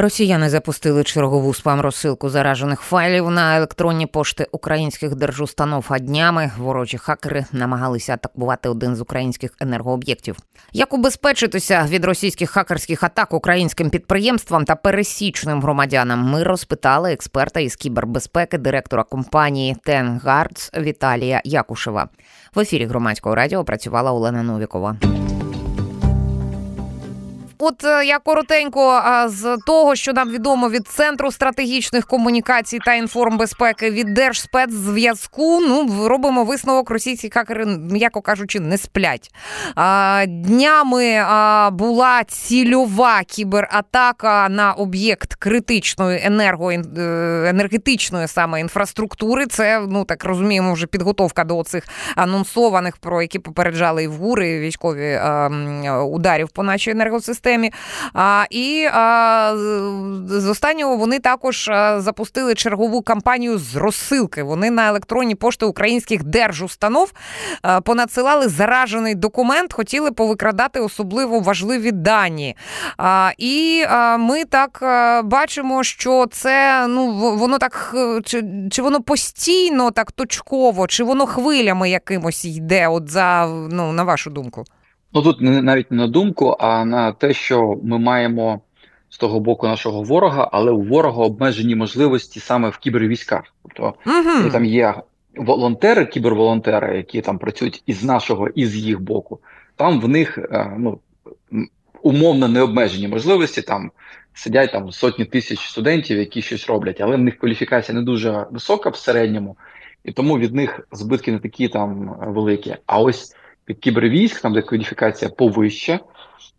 Росіяни 0.00 0.48
запустили 0.48 1.04
чергову 1.04 1.54
спам-розсилку 1.54 2.28
заражених 2.28 2.80
файлів 2.80 3.30
на 3.30 3.56
електронні 3.56 4.06
пошти 4.06 4.46
українських 4.52 5.14
держустанов. 5.14 5.86
А 5.88 5.98
днями 5.98 6.50
ворожі 6.58 6.98
хакери 6.98 7.44
намагалися 7.52 8.12
атакувати 8.12 8.68
один 8.68 8.96
з 8.96 9.00
українських 9.00 9.50
енергооб'єктів. 9.60 10.36
Як 10.72 10.94
убезпечитися 10.94 11.86
від 11.88 12.04
російських 12.04 12.50
хакерських 12.50 13.02
атак 13.02 13.34
українським 13.34 13.90
підприємствам 13.90 14.64
та 14.64 14.76
пересічним 14.76 15.62
громадянам? 15.62 16.20
Ми 16.20 16.42
розпитали 16.42 17.12
експерта 17.12 17.60
із 17.60 17.76
кібербезпеки, 17.76 18.58
директора 18.58 19.02
компанії 19.02 19.76
Тенгардс 19.84 20.70
Віталія 20.78 21.40
Якушева. 21.44 22.08
В 22.54 22.60
ефірі 22.60 22.86
громадського 22.86 23.34
радіо 23.34 23.64
працювала 23.64 24.12
Олена 24.12 24.42
Новікова. 24.42 24.96
От 27.62 27.84
е, 27.84 28.04
я 28.04 28.18
коротенько 28.18 29.02
з 29.26 29.58
того, 29.66 29.94
що 29.94 30.12
нам 30.12 30.30
відомо 30.30 30.68
від 30.68 30.88
центру 30.88 31.32
стратегічних 31.32 32.06
комунікацій 32.06 32.78
та 32.84 32.94
інформбезпеки 32.94 33.90
від 33.90 34.14
Держспецзв'язку, 34.14 35.60
ну 35.60 36.08
робимо 36.08 36.44
висновок 36.44 36.90
російські 36.90 37.30
хакери, 37.30 37.66
м'яко 37.66 38.20
кажучи, 38.20 38.60
не 38.60 38.78
сплять. 38.78 39.30
Днями 40.26 41.24
була 41.72 42.24
цільова 42.24 43.22
кібератака 43.22 44.48
на 44.48 44.72
об'єкт 44.72 45.34
критичної 45.34 46.20
енерго 46.24 46.72
е, 46.72 48.26
саме 48.26 48.60
інфраструктури. 48.60 49.46
Це 49.46 49.80
ну 49.88 50.04
так 50.04 50.24
розуміємо, 50.24 50.72
вже 50.72 50.86
підготовка 50.86 51.44
до 51.44 51.62
цих 51.62 51.84
анонсованих, 52.16 52.96
про 52.96 53.22
які 53.22 53.38
попереджали 53.38 54.04
і 54.04 54.08
в 54.08 54.12
гури 54.12 54.60
військові 54.60 55.20
ударів 56.10 56.48
по 56.48 56.62
нашій 56.62 56.90
енергосистемі 56.90 57.49
системі. 57.50 57.72
А, 58.14 58.44
І 58.50 58.88
а, 58.92 59.52
з 60.26 60.48
останнього 60.48 60.96
вони 60.96 61.18
також 61.18 61.70
запустили 61.96 62.54
чергову 62.54 63.02
кампанію 63.02 63.58
з 63.58 63.76
розсилки. 63.76 64.42
Вони 64.42 64.70
на 64.70 64.88
електронні 64.88 65.34
пошти 65.34 65.66
українських 65.66 66.24
держустанов 66.24 67.12
понадсилали 67.82 68.48
заражений 68.48 69.14
документ, 69.14 69.72
хотіли 69.72 70.12
повикрадати 70.12 70.80
особливо 70.80 71.40
важливі 71.40 71.92
дані. 71.92 72.56
А, 72.98 73.32
І 73.38 73.84
а, 73.88 74.16
ми 74.16 74.44
так 74.44 74.78
бачимо, 75.24 75.84
що 75.84 76.26
це 76.32 76.86
ну 76.86 77.12
воно 77.36 77.58
так 77.58 77.94
чи, 78.24 78.44
чи 78.70 78.82
воно 78.82 79.00
постійно 79.00 79.90
так 79.90 80.12
точково, 80.12 80.86
чи 80.86 81.04
воно 81.04 81.26
хвилями 81.26 81.90
якимось 81.90 82.44
йде, 82.44 82.88
от 82.88 83.10
за 83.10 83.46
ну 83.70 83.92
на 83.92 84.02
вашу 84.02 84.30
думку. 84.30 84.64
Ну 85.14 85.22
тут 85.22 85.40
не 85.40 85.62
навіть 85.62 85.90
не 85.90 85.96
на 85.96 86.06
думку, 86.06 86.56
а 86.60 86.84
на 86.84 87.12
те, 87.12 87.32
що 87.32 87.78
ми 87.82 87.98
маємо 87.98 88.60
з 89.08 89.18
того 89.18 89.40
боку 89.40 89.66
нашого 89.66 90.02
ворога, 90.02 90.50
але 90.52 90.72
у 90.72 90.82
ворога 90.82 91.24
обмежені 91.24 91.74
можливості 91.74 92.40
саме 92.40 92.68
в 92.68 92.78
кібервійськах. 92.78 93.42
Тобто 93.62 93.94
uh 94.06 94.52
там 94.52 94.64
є 94.64 94.94
волонтери, 95.36 96.06
кіберволонтери, 96.06 96.96
які 96.96 97.20
там 97.20 97.38
працюють 97.38 97.82
із 97.86 98.04
нашого 98.04 98.48
і 98.48 98.66
з 98.66 98.76
їх 98.76 99.00
боку. 99.00 99.40
Там 99.76 100.00
в 100.00 100.08
них 100.08 100.38
е, 100.38 100.76
ну 100.78 100.98
умовно 102.02 102.48
необмежені 102.48 103.08
можливості. 103.08 103.62
Там 103.62 103.90
сидять 104.34 104.72
там 104.72 104.92
сотні 104.92 105.24
тисяч 105.24 105.58
студентів, 105.58 106.18
які 106.18 106.42
щось 106.42 106.66
роблять, 106.66 107.00
але 107.00 107.16
в 107.16 107.20
них 107.20 107.38
кваліфікація 107.38 107.98
не 107.98 108.02
дуже 108.02 108.46
висока 108.50 108.90
в 108.90 108.96
середньому, 108.96 109.56
і 110.04 110.12
тому 110.12 110.38
від 110.38 110.54
них 110.54 110.80
збитки 110.92 111.32
не 111.32 111.38
такі 111.38 111.68
там 111.68 112.16
великі. 112.20 112.76
А 112.86 113.00
ось 113.00 113.34
кібервійськ, 113.74 114.42
там 114.42 114.52
де 114.52 114.62
кваліфікація 114.62 115.30
повища, 115.30 116.00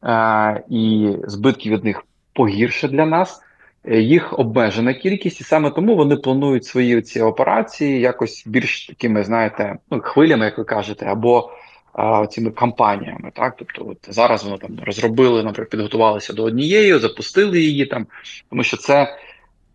е, 0.03 0.63
і 0.69 1.11
збитки 1.23 1.69
від 1.69 1.83
них 1.83 2.03
погірше 2.33 2.87
для 2.87 3.05
нас. 3.05 3.41
Е, 3.85 3.99
їх 3.99 4.39
обмежена 4.39 4.93
кількість, 4.93 5.41
і 5.41 5.43
саме 5.43 5.69
тому 5.71 5.95
вони 5.95 6.15
планують 6.15 6.65
свої 6.65 7.01
ці 7.01 7.21
операції 7.21 7.99
якось 7.99 8.43
більш 8.47 8.87
такими, 8.87 9.23
знаєте, 9.23 9.77
ну 9.91 9.99
хвилями, 10.01 10.45
як 10.45 10.57
ви 10.57 10.63
кажете, 10.63 11.05
або 11.05 11.51
а, 11.93 12.27
цими 12.27 12.51
кампаніями. 12.51 13.31
Так, 13.33 13.55
тобто, 13.57 13.87
от 13.87 13.97
зараз 14.13 14.43
вони 14.43 14.57
там 14.57 14.79
розробили, 14.85 15.43
наприклад, 15.43 15.69
підготувалися 15.69 16.33
до 16.33 16.43
однієї, 16.43 16.99
запустили 16.99 17.59
її 17.59 17.85
там, 17.85 18.07
тому 18.49 18.63
що 18.63 18.77
це, 18.77 19.17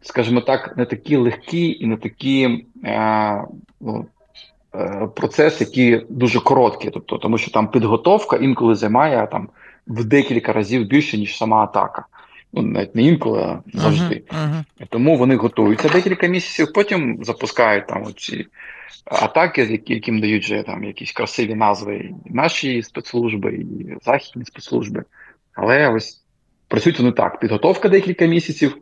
скажімо 0.02 0.40
так, 0.40 0.76
не 0.76 0.84
такі 0.84 1.16
легкі 1.16 1.76
і 1.80 1.86
не 1.86 1.96
такі. 1.96 2.64
Е, 2.84 3.44
ну, 3.80 4.06
Е, 4.10 4.15
процес, 5.14 5.60
який 5.60 6.06
дуже 6.08 6.40
короткий, 6.40 6.90
тобто 6.90 7.18
тому, 7.18 7.38
що 7.38 7.50
там 7.50 7.68
підготовка 7.68 8.36
інколи 8.36 8.74
займає 8.74 9.28
там 9.32 9.48
в 9.86 10.04
декілька 10.04 10.52
разів 10.52 10.86
більше 10.86 11.18
ніж 11.18 11.36
сама 11.36 11.64
атака. 11.64 12.06
Ну 12.52 12.62
навіть 12.62 12.94
не 12.94 13.02
інколи 13.02 13.40
а 13.40 13.62
завжди. 13.72 14.14
Uh-huh, 14.14 14.64
uh-huh. 14.80 14.86
Тому 14.88 15.16
вони 15.16 15.36
готуються 15.36 15.88
декілька 15.88 16.26
місяців, 16.26 16.72
потім 16.74 17.24
запускають 17.24 17.86
там 17.86 18.04
ці 18.16 18.46
атаки, 19.04 19.82
яким 19.86 20.20
дають 20.20 20.44
вже 20.44 20.62
там 20.62 20.84
якісь 20.84 21.12
красиві 21.12 21.54
назви 21.54 21.96
і 21.96 22.32
наші 22.32 22.82
спецслужби, 22.82 23.54
і 23.54 23.96
західні 24.04 24.44
спецслужби. 24.44 25.04
Але 25.54 25.88
ось 25.88 26.22
працюють 26.68 26.98
вони 26.98 27.12
так: 27.12 27.40
підготовка 27.40 27.88
декілька 27.88 28.26
місяців, 28.26 28.76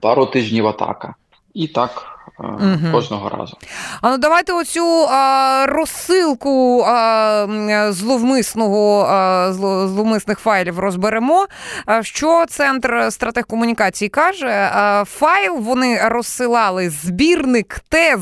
пару 0.00 0.26
тижнів 0.26 0.66
атака. 0.66 1.14
І 1.54 1.68
так 1.68 2.17
угу. 2.38 2.92
кожного 2.92 3.30
разу. 3.30 3.56
А 4.00 4.10
ну 4.10 4.18
давайте 4.18 4.52
оцю 4.52 5.06
а, 5.10 5.66
розсилку 5.66 6.84
а, 6.86 7.46
зловмисного 7.90 9.06
а, 9.10 9.52
зловмисних 9.52 10.38
файлів 10.38 10.78
розберемо. 10.78 11.46
А, 11.86 12.02
що 12.02 12.44
центр 12.48 13.06
стратегкомунікації 13.10 14.08
каже? 14.08 14.70
А, 14.74 15.04
файл 15.04 15.56
вони 15.56 16.00
розсилали 16.04 16.90
збірник 16.90 17.80
тез 17.88 18.20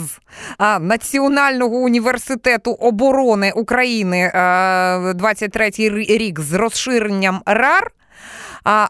а, 0.58 0.78
Національного 0.78 1.76
університету 1.76 2.72
оборони 2.72 3.52
України 3.56 4.32
а, 4.34 5.12
23 5.14 5.70
рік 6.08 6.40
з 6.40 6.52
розширенням 6.52 7.40
РАР. 7.46 7.90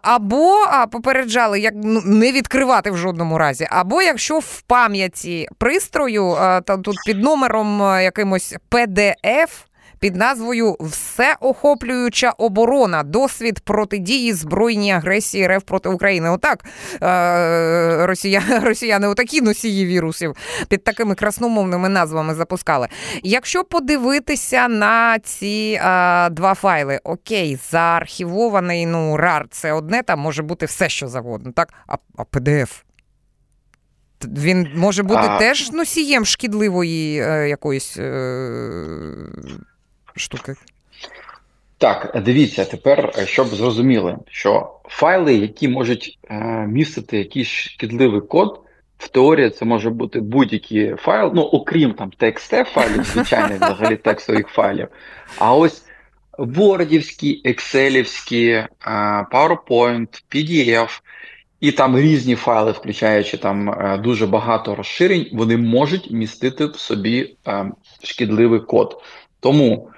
Або 0.03 0.55
попереджали, 0.93 1.61
як 1.61 1.75
ну, 1.77 2.03
не 2.05 2.33
відкривати 2.33 2.91
в 2.91 2.97
жодному 2.97 3.39
разі, 3.39 3.67
або 3.71 4.03
якщо 4.03 4.39
в 4.39 4.63
пам'яті 4.63 5.49
пристрою, 5.59 6.31
а, 6.31 6.61
там 6.61 6.83
тут 6.83 6.97
під 7.07 7.23
номером 7.23 7.81
якимось 7.81 8.55
PDF 8.71 9.49
під 10.01 10.17
назвою 10.17 10.77
Всеохоплююча 10.81 12.31
оборона, 12.31 13.03
досвід 13.03 13.61
протидії 13.61 14.33
збройній 14.33 14.93
агресії 14.93 15.49
РФ 15.49 15.63
проти 15.63 15.89
України. 15.89 16.31
Отак 16.31 16.65
е, 17.03 18.07
росія, 18.07 18.43
росіяни 18.63 19.09
отакі 19.09 19.41
носії 19.41 19.87
вірусів 19.87 20.37
під 20.69 20.85
такими 20.85 21.15
красномовними 21.15 21.89
назвами 21.89 22.35
запускали. 22.35 22.89
Якщо 23.23 23.65
подивитися 23.65 24.69
на 24.69 25.19
ці 25.19 25.81
а, 25.83 26.29
два 26.33 26.55
файли, 26.55 27.01
окей, 27.05 27.59
заархівований 27.71 28.87
ну 28.87 29.17
рар, 29.17 29.47
це 29.51 29.73
одне, 29.73 30.03
там 30.03 30.21
може 30.21 30.43
бути 30.43 30.67
все, 30.67 30.89
що 30.89 31.09
завгодно, 31.09 31.53
так? 31.53 31.75
А, 31.87 31.97
а 32.17 32.23
PDF? 32.23 32.83
Він 34.25 34.69
може 34.75 35.03
бути 35.03 35.21
а... 35.25 35.39
теж 35.39 35.73
носієм 35.73 36.25
шкідливої 36.25 37.21
е, 37.21 37.49
якоїсь. 37.49 37.97
Е, 37.97 38.23
штуки. 40.17 40.55
Так, 41.79 42.23
дивіться, 42.25 42.65
тепер, 42.65 43.13
е, 43.19 43.27
щоб 43.27 43.47
зрозуміли, 43.47 44.19
що 44.29 44.71
файли, 44.85 45.35
які 45.35 45.69
можуть 45.69 46.19
е, 46.31 46.35
містити 46.67 47.19
якийсь 47.19 47.49
шкідливий 47.49 48.21
код, 48.21 48.61
в 48.99 49.09
теорії 49.09 49.51
це 49.51 49.65
може 49.65 49.91
бути 49.91 50.21
будь-який 50.21 50.95
файл, 50.95 51.33
ну 51.35 51.43
окрім 51.43 51.93
там 51.93 52.13
TXT 52.21 52.65
файлів, 52.65 53.05
звичайних 53.15 53.57
взагалі 53.57 53.97
текстових 53.97 54.49
файлів. 54.49 54.89
А 55.39 55.55
ось 55.55 55.83
Wordівські, 56.39 57.43
Excelівські, 57.45 58.47
е, 58.49 58.69
PowerPoint, 59.33 60.23
PDF 60.35 61.01
і 61.61 61.73
там 61.73 61.99
різні 61.99 62.35
файли, 62.35 62.73
включаючи 62.73 63.37
там 63.37 63.71
е, 63.71 63.99
дуже 63.99 64.27
багато 64.27 64.75
розширень, 64.75 65.27
вони 65.33 65.57
можуть 65.57 66.11
містити 66.11 66.67
в 66.67 66.77
собі 66.77 67.37
е, 67.47 67.71
шкідливий 68.03 68.61
код. 68.61 69.03
Тому. 69.41 69.91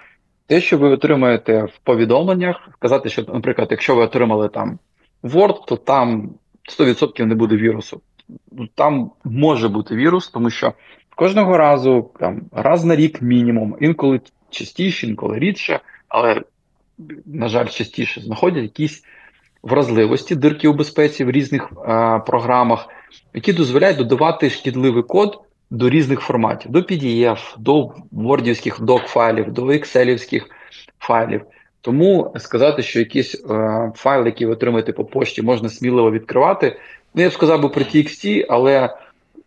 Те, 0.48 0.60
що 0.60 0.78
ви 0.78 0.88
отримаєте 0.88 1.64
в 1.64 1.78
повідомленнях, 1.78 2.68
сказати, 2.72 3.08
що, 3.08 3.22
наприклад, 3.22 3.68
якщо 3.70 3.94
ви 3.94 4.02
отримали 4.02 4.48
там 4.48 4.78
Word, 5.22 5.64
то 5.66 5.76
там 5.76 6.30
100% 6.78 7.24
не 7.24 7.34
буде 7.34 7.56
вірусу. 7.56 8.00
Там 8.74 9.10
може 9.24 9.68
бути 9.68 9.96
вірус, 9.96 10.28
тому 10.28 10.50
що 10.50 10.72
кожного 11.16 11.58
разу, 11.58 12.10
там, 12.20 12.42
раз 12.52 12.84
на 12.84 12.96
рік 12.96 13.22
мінімум, 13.22 13.76
інколи 13.80 14.20
частіше, 14.50 15.06
інколи 15.06 15.38
рідше, 15.38 15.80
але, 16.08 16.42
на 17.26 17.48
жаль, 17.48 17.66
частіше 17.66 18.20
знаходять 18.20 18.62
якісь 18.62 19.04
вразливості, 19.62 20.34
дирки 20.34 20.68
у 20.68 20.72
безпеці 20.72 21.24
в 21.24 21.30
різних 21.30 21.72
а, 21.86 22.18
програмах, 22.18 22.88
які 23.34 23.52
дозволяють 23.52 23.98
додавати 23.98 24.50
шкідливий 24.50 25.02
код 25.02 25.40
до 25.70 25.90
різних 25.90 26.20
форматів: 26.20 26.70
до 26.70 26.78
PDF, 26.78 27.38
до 27.58 27.90
вордівських 28.10 28.80
док-файлів, 28.80 29.52
до 29.52 29.70
екселівських 29.70 30.46
файлів. 30.98 31.42
Тому 31.80 32.34
сказати, 32.36 32.82
що 32.82 32.98
якийсь 32.98 33.34
е, 33.50 33.92
файл, 33.94 34.26
який 34.26 34.46
ви 34.46 34.52
отримаєте 34.52 34.92
по 34.92 35.04
пошті, 35.04 35.42
можна 35.42 35.68
сміливо 35.68 36.10
відкривати. 36.10 36.80
Ну, 37.14 37.22
я 37.22 37.28
б 37.28 37.32
сказав 37.32 37.62
би 37.62 37.68
про 37.68 37.82
TXT, 37.82 38.46
але 38.48 38.96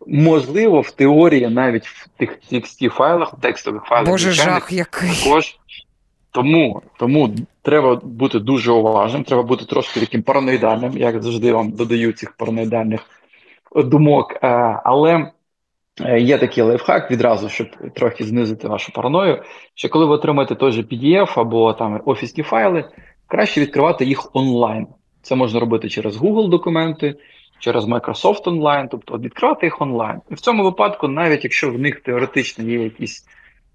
можливо 0.06 0.80
в 0.80 0.90
теорії 0.90 1.48
навіть 1.48 1.86
в 1.86 2.08
тих 2.08 2.38
TXT 2.52 2.88
файлах, 2.88 3.34
текстових 3.40 3.82
файлах, 3.82 4.08
Боже, 4.08 4.32
жах 4.32 4.72
який. 4.72 5.10
також. 5.24 5.58
Тому 6.30 6.82
тому 6.98 7.34
треба 7.62 7.96
бути 7.96 8.38
дуже 8.38 8.72
уважним, 8.72 9.24
треба 9.24 9.42
бути 9.42 9.64
трошки 9.64 10.00
таким 10.00 10.22
параноїдальним, 10.22 10.98
як 10.98 11.22
завжди 11.22 11.52
вам 11.52 11.70
додаю 11.70 12.12
цих 12.12 12.32
параноїдальних 12.32 13.00
думок. 13.74 14.32
Е, 14.42 14.48
але 14.84 15.14
Е, 15.14 15.32
є 16.18 16.38
такий 16.38 16.64
лайфхак 16.64 17.10
відразу, 17.10 17.48
щоб 17.48 17.66
трохи 17.94 18.24
знизити 18.24 18.68
вашу 18.68 18.92
параною. 18.92 19.42
Що 19.74 19.88
коли 19.88 20.06
ви 20.06 20.14
отримаєте 20.14 20.54
той 20.54 20.72
же 20.72 20.82
PDF 20.82 21.40
або 21.40 21.72
там 21.72 22.02
офісні 22.04 22.44
файли, 22.44 22.84
краще 23.28 23.60
відкривати 23.60 24.04
їх 24.04 24.36
онлайн. 24.36 24.86
Це 25.22 25.34
можна 25.34 25.60
робити 25.60 25.88
через 25.88 26.16
Google 26.16 26.48
документи, 26.48 27.14
через 27.58 27.84
Microsoft 27.84 28.48
онлайн, 28.48 28.88
тобто 28.88 29.18
відкривати 29.18 29.66
їх 29.66 29.80
онлайн. 29.82 30.20
І 30.30 30.34
в 30.34 30.40
цьому 30.40 30.62
випадку, 30.62 31.08
навіть 31.08 31.44
якщо 31.44 31.70
в 31.70 31.78
них 31.78 32.00
теоретично 32.00 32.64
є 32.64 32.82
якісь 32.82 33.26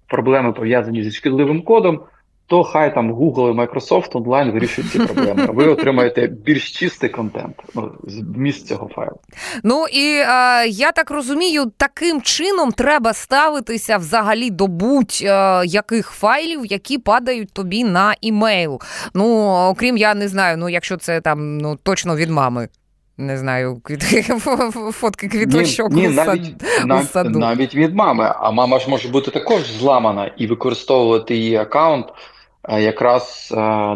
проблеми 0.06 0.52
пов'язані 0.52 1.02
зі 1.02 1.10
шкідливим 1.10 1.62
кодом, 1.62 2.00
то 2.48 2.64
хай 2.64 2.94
там 2.94 3.12
Google 3.14 3.50
і 3.50 3.56
Microsoft 3.56 4.16
онлайн 4.16 4.50
вирішують 4.50 4.90
ці 4.90 4.98
проблеми. 4.98 5.46
Ви 5.48 5.66
отримаєте 5.66 6.26
більш 6.26 6.72
чистий 6.72 7.10
контент 7.10 7.54
ну, 7.74 7.92
з 8.04 8.20
місць 8.36 8.66
цього 8.66 8.90
файлу. 8.94 9.20
Ну 9.62 9.86
і 9.92 10.04
е, 10.04 10.66
я 10.66 10.92
так 10.92 11.10
розумію, 11.10 11.72
таким 11.76 12.22
чином 12.22 12.72
треба 12.72 13.12
ставитися 13.12 13.96
взагалі 13.96 14.50
до 14.50 14.66
будь-яких 14.66 16.10
файлів, 16.10 16.66
які 16.66 16.98
падають 16.98 17.52
тобі 17.52 17.84
на 17.84 18.14
імейл. 18.20 18.80
Ну 19.14 19.48
окрім 19.70 19.96
я 19.96 20.14
не 20.14 20.28
знаю, 20.28 20.56
ну 20.56 20.68
якщо 20.68 20.96
це 20.96 21.20
там 21.20 21.58
ну 21.58 21.76
точно 21.82 22.16
від 22.16 22.30
мами. 22.30 22.68
Не 23.20 23.38
знаю, 23.38 23.82
фотки 24.92 25.28
квіточок 25.28 25.90
ні, 25.90 26.08
ні, 26.08 26.08
навіть, 26.08 26.54
у 27.02 27.06
саду. 27.06 27.38
навіть 27.38 27.74
від 27.74 27.94
мами. 27.94 28.32
А 28.40 28.50
мама 28.50 28.78
ж 28.78 28.90
може 28.90 29.08
бути 29.08 29.30
також 29.30 29.72
зламана 29.72 30.30
і 30.36 30.46
використовувати 30.46 31.36
її 31.36 31.56
аккаунт 31.56 32.06
якраз 32.68 33.48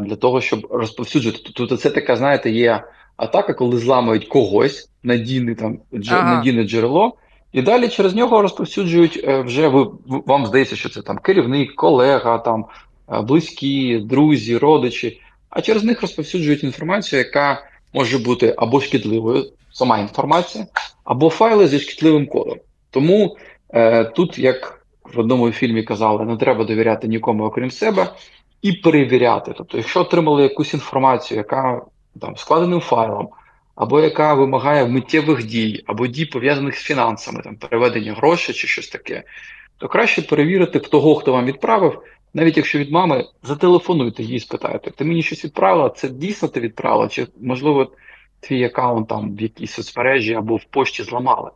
для 0.03 0.17
того, 0.17 0.41
щоб 0.41 0.67
розповсюджувати. 0.71 1.51
Тобто 1.55 1.77
це 1.77 1.91
така, 1.91 2.17
знаєте, 2.17 2.51
є 2.51 2.85
атака, 3.17 3.55
коли 3.55 3.79
зламують 3.79 4.29
когось, 4.29 4.91
надійне 5.03 5.55
там 5.55 5.79
ага. 6.09 6.35
надійне 6.35 6.65
джерело, 6.65 7.17
і 7.53 7.63
далі 7.63 7.89
через 7.89 8.15
нього 8.15 8.43
розповсюджують 8.43 9.25
е, 9.25 9.43
вже 9.43 9.69
ви 9.69 9.87
вам 10.07 10.47
здається, 10.47 10.77
що 10.77 10.89
це 10.89 11.03
там 11.03 11.19
керівник, 11.19 11.75
колега, 11.75 12.39
там 12.39 12.65
е, 13.13 13.21
близькі, 13.21 13.99
друзі, 13.99 14.59
родичі. 14.59 15.21
А 15.51 15.61
через 15.61 15.85
них 15.85 16.03
розповсюджують 16.03 16.65
інформацію, 16.65 17.19
яка 17.19 17.63
може 17.93 18.19
бути 18.19 18.55
або 18.57 18.81
шкідливою, 18.81 19.45
сама 19.73 19.99
інформація, 19.99 20.67
або 21.05 21.31
файли 21.31 21.69
зі 21.69 21.79
шкідливим 21.79 22.27
кодом. 22.27 22.59
Тому 22.91 23.37
е, 23.75 24.05
тут, 24.05 24.39
як 24.39 24.87
в 25.15 25.19
одному 25.19 25.53
фільмі 25.53 25.83
казали, 25.83 26.25
не 26.25 26.37
треба 26.37 26.65
довіряти 26.65 27.09
нікому, 27.09 27.45
окрім 27.45 27.71
себе 27.71 28.09
і 28.63 28.73
перевіряти. 28.73 29.55
Тобто, 29.57 29.79
якщо 29.79 30.01
отримали 30.01 30.43
якусь 30.43 30.75
інформацію, 30.75 31.39
яка 31.39 31.83
там 32.21 32.37
складеним 32.37 32.81
файлом, 32.81 33.29
або 33.75 34.01
яка 34.01 34.35
вимагає 34.35 34.87
миттєвих 34.87 35.47
дій, 35.47 35.85
або 35.87 36.07
дій 36.07 36.27
пов'язаних 36.27 36.77
з 36.79 36.83
фінансами, 36.83 37.41
там 37.43 37.57
переведення 37.57 38.13
грошей 38.13 38.55
чи 38.55 38.67
щось 38.67 38.89
таке, 38.89 39.23
то 39.79 39.89
краще 39.89 40.23
перевірити 40.23 40.79
того, 40.79 41.15
хто 41.15 41.33
вам 41.33 41.45
відправив. 41.45 42.03
Навіть 42.35 42.57
якщо 42.57 42.79
від 42.79 42.93
мами 42.93 43.25
зателефонуйте 43.43 44.23
їй, 44.23 44.41
спитайте, 44.41 44.91
ти 44.91 45.05
мені 45.05 45.23
щось 45.23 45.45
відправила, 45.45 45.91
це 45.91 46.09
дійсно 46.09 46.49
ти 46.49 46.61
відправила, 46.61 47.09
чи 47.09 47.27
можливо 47.41 47.93
твій 48.41 48.65
аккаунт 48.65 49.09
там 49.09 49.37
в 49.37 49.41
якійсь 49.41 49.73
соцмережі 49.73 50.35
або 50.35 50.57
в 50.57 50.65
пошті 50.65 51.03
зламали. 51.03 51.51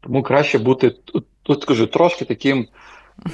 Тому 0.00 0.22
краще 0.22 0.58
бути 0.58 0.94
тут 1.42 1.62
скажу, 1.62 1.86
трошки 1.86 2.24
таким 2.24 2.68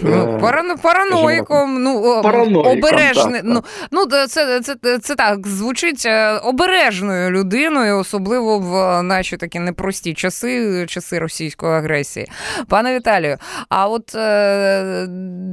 Ну, 0.03 0.35
е, 0.35 0.39
Парано, 0.39 0.75
параноїком, 0.83 1.83
ну 1.83 2.23
параноїком, 2.23 2.79
обережне. 2.79 3.41
Ну 3.45 3.65
ну 3.91 4.07
це, 4.07 4.61
це 4.61 4.99
це, 4.99 5.15
так 5.15 5.47
звучить 5.47 6.03
е, 6.07 6.39
обережною 6.39 7.31
людиною, 7.31 7.99
особливо 7.99 8.59
в 8.59 9.03
наші 9.03 9.37
такі 9.37 9.59
непрості 9.59 10.15
часи, 10.15 10.87
часи 10.89 11.19
російської 11.19 11.73
агресії. 11.73 12.31
Пане 12.69 12.95
Віталію, 12.95 13.37
а 13.69 13.89
от 13.89 14.15
е, 14.15 15.07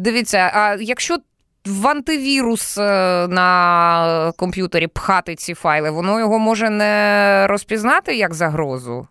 дивіться, 0.03 0.51
а 0.53 0.75
якщо 0.79 1.17
в 1.65 1.87
антивірус 1.87 2.77
на 2.77 4.33
комп'ютері 4.37 4.87
пхати 4.87 5.35
ці 5.35 5.53
файли, 5.53 5.89
воно 5.89 6.19
його 6.19 6.39
може 6.39 6.69
не 6.69 7.47
розпізнати 7.47 8.15
як 8.15 8.33
загрозу? 8.33 9.07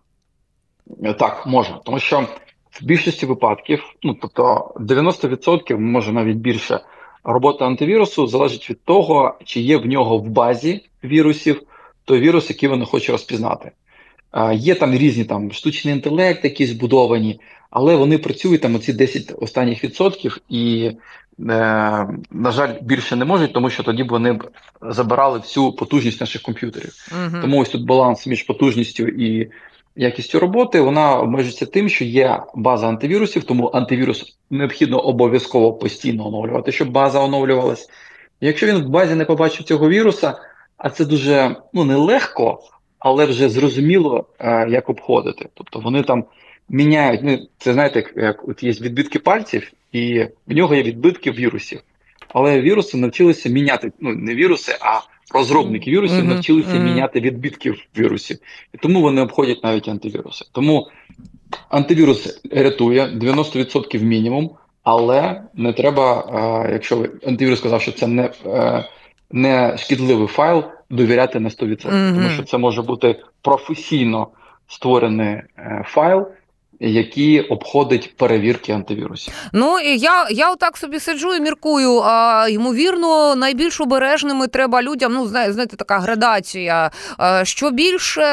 Так, 1.19 1.43
може, 1.45 1.73
тому 1.85 1.99
що 1.99 2.27
в 2.81 2.85
більшості 2.85 3.25
випадків, 3.25 3.83
ну 4.03 4.17
тобто 4.21 4.73
90%, 4.75 5.77
може 5.77 6.11
навіть 6.11 6.37
більше, 6.37 6.79
робота 7.23 7.65
антивірусу 7.65 8.27
залежить 8.27 8.69
від 8.69 8.83
того, 8.83 9.35
чи 9.45 9.59
є 9.59 9.77
в 9.77 9.85
нього 9.85 10.17
в 10.17 10.29
базі 10.29 10.81
вірусів 11.03 11.61
той 12.05 12.19
вірус, 12.19 12.49
який 12.49 12.69
він 12.69 12.85
хоче 12.85 13.11
розпізнати. 13.11 13.71
Є 14.53 14.75
там 14.75 14.95
різні 14.95 15.23
там 15.23 15.51
штучний 15.51 15.93
інтелект, 15.93 16.43
які 16.43 16.65
збудовані, 16.65 17.39
але 17.69 17.95
вони 17.95 18.17
працюють 18.17 18.61
там 18.61 18.75
оці 18.75 18.93
10 18.93 19.33
останніх 19.41 19.83
відсотків, 19.83 20.37
і, 20.49 20.85
е, 20.85 20.95
на 22.31 22.51
жаль, 22.51 22.73
більше 22.81 23.15
не 23.15 23.25
можуть, 23.25 23.53
тому 23.53 23.69
що 23.69 23.83
тоді 23.83 24.03
б 24.03 24.09
вони 24.09 24.33
б 24.33 24.49
забирали 24.81 25.39
всю 25.39 25.71
потужність 25.71 26.21
наших 26.21 26.41
комп'ютерів. 26.41 26.93
Uh 27.11 27.41
Тому 27.41 27.61
ось 27.61 27.69
тут 27.69 27.85
баланс 27.85 28.27
між 28.27 28.43
потужністю 28.43 29.07
і 29.07 29.51
якістю 29.95 30.39
роботи, 30.39 30.81
вона 30.81 31.19
обмежується 31.19 31.65
тим, 31.65 31.89
що 31.89 32.05
є 32.05 32.39
база 32.55 32.87
антивірусів, 32.87 33.43
тому 33.43 33.67
антивірус 33.67 34.37
необхідно 34.49 34.99
обов'язково 34.99 35.73
постійно 35.73 36.27
оновлювати, 36.27 36.71
щоб 36.71 36.89
база 36.89 37.19
оновлювалась. 37.19 37.89
Якщо 38.41 38.67
він 38.67 38.75
в 38.75 38.89
базі 38.89 39.15
не 39.15 39.25
побачив 39.25 39.65
цього 39.65 39.89
віруса, 39.89 40.37
а 40.77 40.89
це 40.89 41.05
дуже 41.05 41.55
ну 41.73 41.83
нелегко, 41.83 42.59
але 42.99 43.25
вже 43.25 43.49
зрозуміло, 43.49 44.25
е, 44.39 44.69
як 44.69 44.89
обходити. 44.89 45.49
Тобто 45.53 45.79
вони 45.79 46.03
там 46.03 46.25
міняють. 46.69 47.21
Ну, 47.23 47.47
це 47.57 47.73
знаєте, 47.73 47.99
як, 47.99 48.13
як 48.17 48.49
от 48.49 48.63
є 48.63 48.71
відбитки 48.71 49.19
пальців, 49.19 49.71
і 49.91 50.27
в 50.47 50.53
нього 50.53 50.75
є 50.75 50.83
відбитки 50.83 51.31
вірусів. 51.31 51.79
Але 52.27 52.61
віруси 52.61 52.97
навчилися 52.97 53.49
міняти 53.49 53.91
ну 53.99 54.15
не 54.15 54.35
віруси, 54.35 54.77
а 54.81 54.99
розробники 55.33 55.91
вірусів 55.91 56.17
mm-hmm. 56.17 56.27
навчилися 56.27 56.69
mm-hmm. 56.69 56.83
міняти 56.83 57.19
відбитків 57.19 57.79
вірусів, 57.97 58.37
і 58.73 58.77
тому 58.77 59.01
вони 59.01 59.21
обходять 59.21 59.63
навіть 59.63 59.87
антивіруси. 59.87 60.45
Тому 60.51 60.87
антивірус 61.69 62.41
рятує 62.51 63.05
90% 63.05 64.03
мінімум, 64.03 64.51
але 64.83 65.41
не 65.53 65.73
треба, 65.73 66.67
якщо 66.71 67.05
антивірус 67.27 67.59
сказав, 67.59 67.81
що 67.81 67.91
це 67.91 68.07
не 68.07 68.29
е, 68.45 68.85
не 69.31 69.77
шкідливий 69.77 70.27
файл, 70.27 70.63
довіряти 70.89 71.39
на 71.39 71.49
100%, 71.49 71.85
mm-hmm. 71.85 72.13
тому 72.13 72.29
що 72.29 72.43
це 72.43 72.57
може 72.57 72.81
бути 72.81 73.15
професійно 73.41 74.27
створений 74.67 75.35
е, 75.57 75.83
файл 75.87 76.27
які 76.79 77.41
обходить 77.41 78.17
перевірки 78.17 78.71
антивірусів. 78.71 79.33
Ну 79.53 79.79
і 79.79 79.97
я 79.97 80.27
я 80.29 80.51
отак 80.51 80.77
собі 80.77 80.99
сиджу 80.99 81.33
і 81.33 81.41
міркую. 81.41 82.01
А 82.05 82.47
ймовірно, 82.49 83.35
найбільш 83.35 83.81
обережними 83.81 84.47
треба 84.47 84.81
людям. 84.81 85.13
Ну, 85.13 85.27
знаєте, 85.27 85.75
така 85.75 85.99
градація. 85.99 86.91
Що 87.43 87.71
більше, 87.71 88.25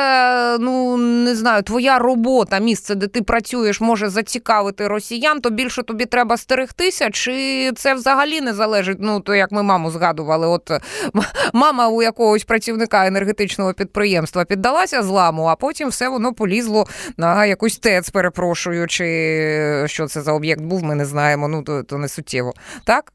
ну 0.58 0.96
не 0.96 1.34
знаю, 1.34 1.62
твоя 1.62 1.99
робота, 1.99 2.58
місце, 2.58 2.94
де 2.94 3.06
ти 3.06 3.22
працюєш, 3.22 3.80
може 3.80 4.08
зацікавити 4.08 4.88
росіян, 4.88 5.40
то 5.40 5.50
більше 5.50 5.82
тобі 5.82 6.06
треба 6.06 6.37
стерегтися, 6.37 7.11
чи 7.11 7.72
це 7.76 7.94
взагалі 7.94 8.40
не 8.40 8.54
залежить? 8.54 8.99
Ну 9.00 9.20
то 9.20 9.34
як 9.34 9.52
ми 9.52 9.62
маму 9.62 9.90
згадували, 9.90 10.46
от 10.46 10.70
мама 11.52 11.88
у 11.88 12.02
якогось 12.02 12.44
працівника 12.44 13.06
енергетичного 13.06 13.75
підприємства 13.75 14.44
піддалася 14.44 15.02
зламу, 15.02 15.44
а 15.44 15.56
потім 15.56 15.88
все 15.88 16.08
воно 16.08 16.32
полізло 16.34 16.87
на 17.16 17.46
якусь 17.46 17.78
ТЕЦ 17.78 18.11
перепрошую, 18.32 18.86
чи 18.86 19.84
що 19.86 20.06
це 20.06 20.20
за 20.22 20.32
об'єкт 20.32 20.60
був, 20.60 20.84
ми 20.84 20.94
не 20.94 21.04
знаємо. 21.04 21.48
Ну 21.48 21.62
то, 21.62 21.82
то 21.82 21.98
не 21.98 22.08
суттєво. 22.08 22.52
Так? 22.84 23.12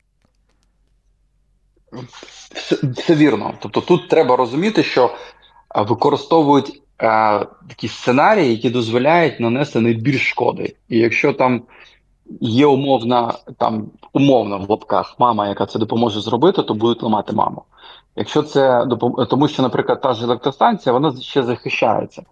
Це 3.08 3.16
вірно. 3.16 3.54
Тобто 3.60 3.82
тут 3.82 4.10
треба 4.10 4.36
розуміти, 4.36 4.84
що 4.84 5.14
використовують 5.76 6.70
е, 6.70 7.40
такі 7.68 7.88
сценарії, 7.88 8.52
які 8.52 8.70
дозволяють 8.70 9.40
нанести 9.40 9.80
найбільш 9.80 10.30
шкоди. 10.30 10.76
І 10.90 10.98
якщо 10.98 11.34
там 11.34 11.62
є 12.42 12.66
умовна, 12.66 13.34
там 13.58 13.92
умовна 14.14 14.58
в 14.58 14.70
лапках 14.70 15.16
мама, 15.20 15.48
яка 15.48 15.66
це 15.66 15.80
допоможе 15.80 16.22
зробити, 16.22 16.64
то 16.64 16.74
будуть 16.74 17.04
ламати 17.04 17.34
маму. 17.34 17.64
Якщо 18.16 18.44
це 18.44 18.86
тому 19.30 19.48
що, 19.48 19.64
наприклад, 19.64 20.02
та 20.02 20.14
ж 20.14 20.24
електростанція, 20.24 20.94
вона 20.94 21.16
ще 21.22 21.44
захищається. 21.44 22.24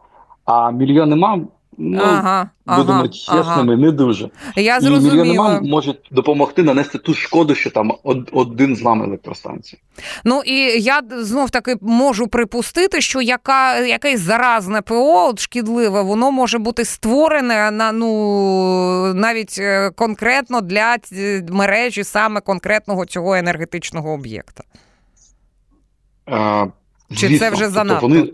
А 0.46 0.72
мільйони 0.72 1.16
мам 1.16 1.48
Ну, 1.78 2.02
ага, 2.04 2.50
будемо 2.66 3.00
ага, 3.00 3.08
чесними, 3.08 3.74
ага. 3.74 3.76
не 3.76 3.92
дуже. 3.92 4.30
Я 4.56 4.78
І 4.78 4.90
мільйони 4.90 5.34
мам 5.34 5.64
можуть 5.64 6.10
допомогти 6.12 6.64
нанести 6.64 6.98
ту 6.98 7.14
шкоду, 7.14 7.56
що 7.56 7.70
там 7.70 7.94
один 8.32 8.76
злам 8.76 9.04
електростанції. 9.04 9.82
Ну 10.24 10.42
і 10.46 10.82
я 10.82 11.02
знов 11.12 11.50
таки 11.50 11.76
можу 11.82 12.28
припустити, 12.28 13.02
що 13.02 13.22
яка 13.22 13.80
якесь 13.80 14.20
заразне 14.20 14.82
ПО 14.82 15.28
от 15.30 15.40
шкідливе, 15.40 16.02
воно 16.02 16.32
може 16.32 16.58
бути 16.58 16.86
створене 16.86 17.72
на 17.72 17.92
ну 17.92 19.14
навіть 19.14 19.56
е, 19.60 19.92
конкретно 19.96 20.62
для 20.62 20.98
мережі 21.52 22.04
саме 22.04 22.42
конкретного 22.42 23.06
цього 23.06 23.36
енергетичного 23.36 24.14
об'єкта. 24.14 24.64
Чи 27.10 27.28
звісно, 27.28 27.40
це 27.40 27.50
вже 27.50 27.64
тобто 27.64 27.74
занадто? 27.74 28.08
Вони... 28.08 28.30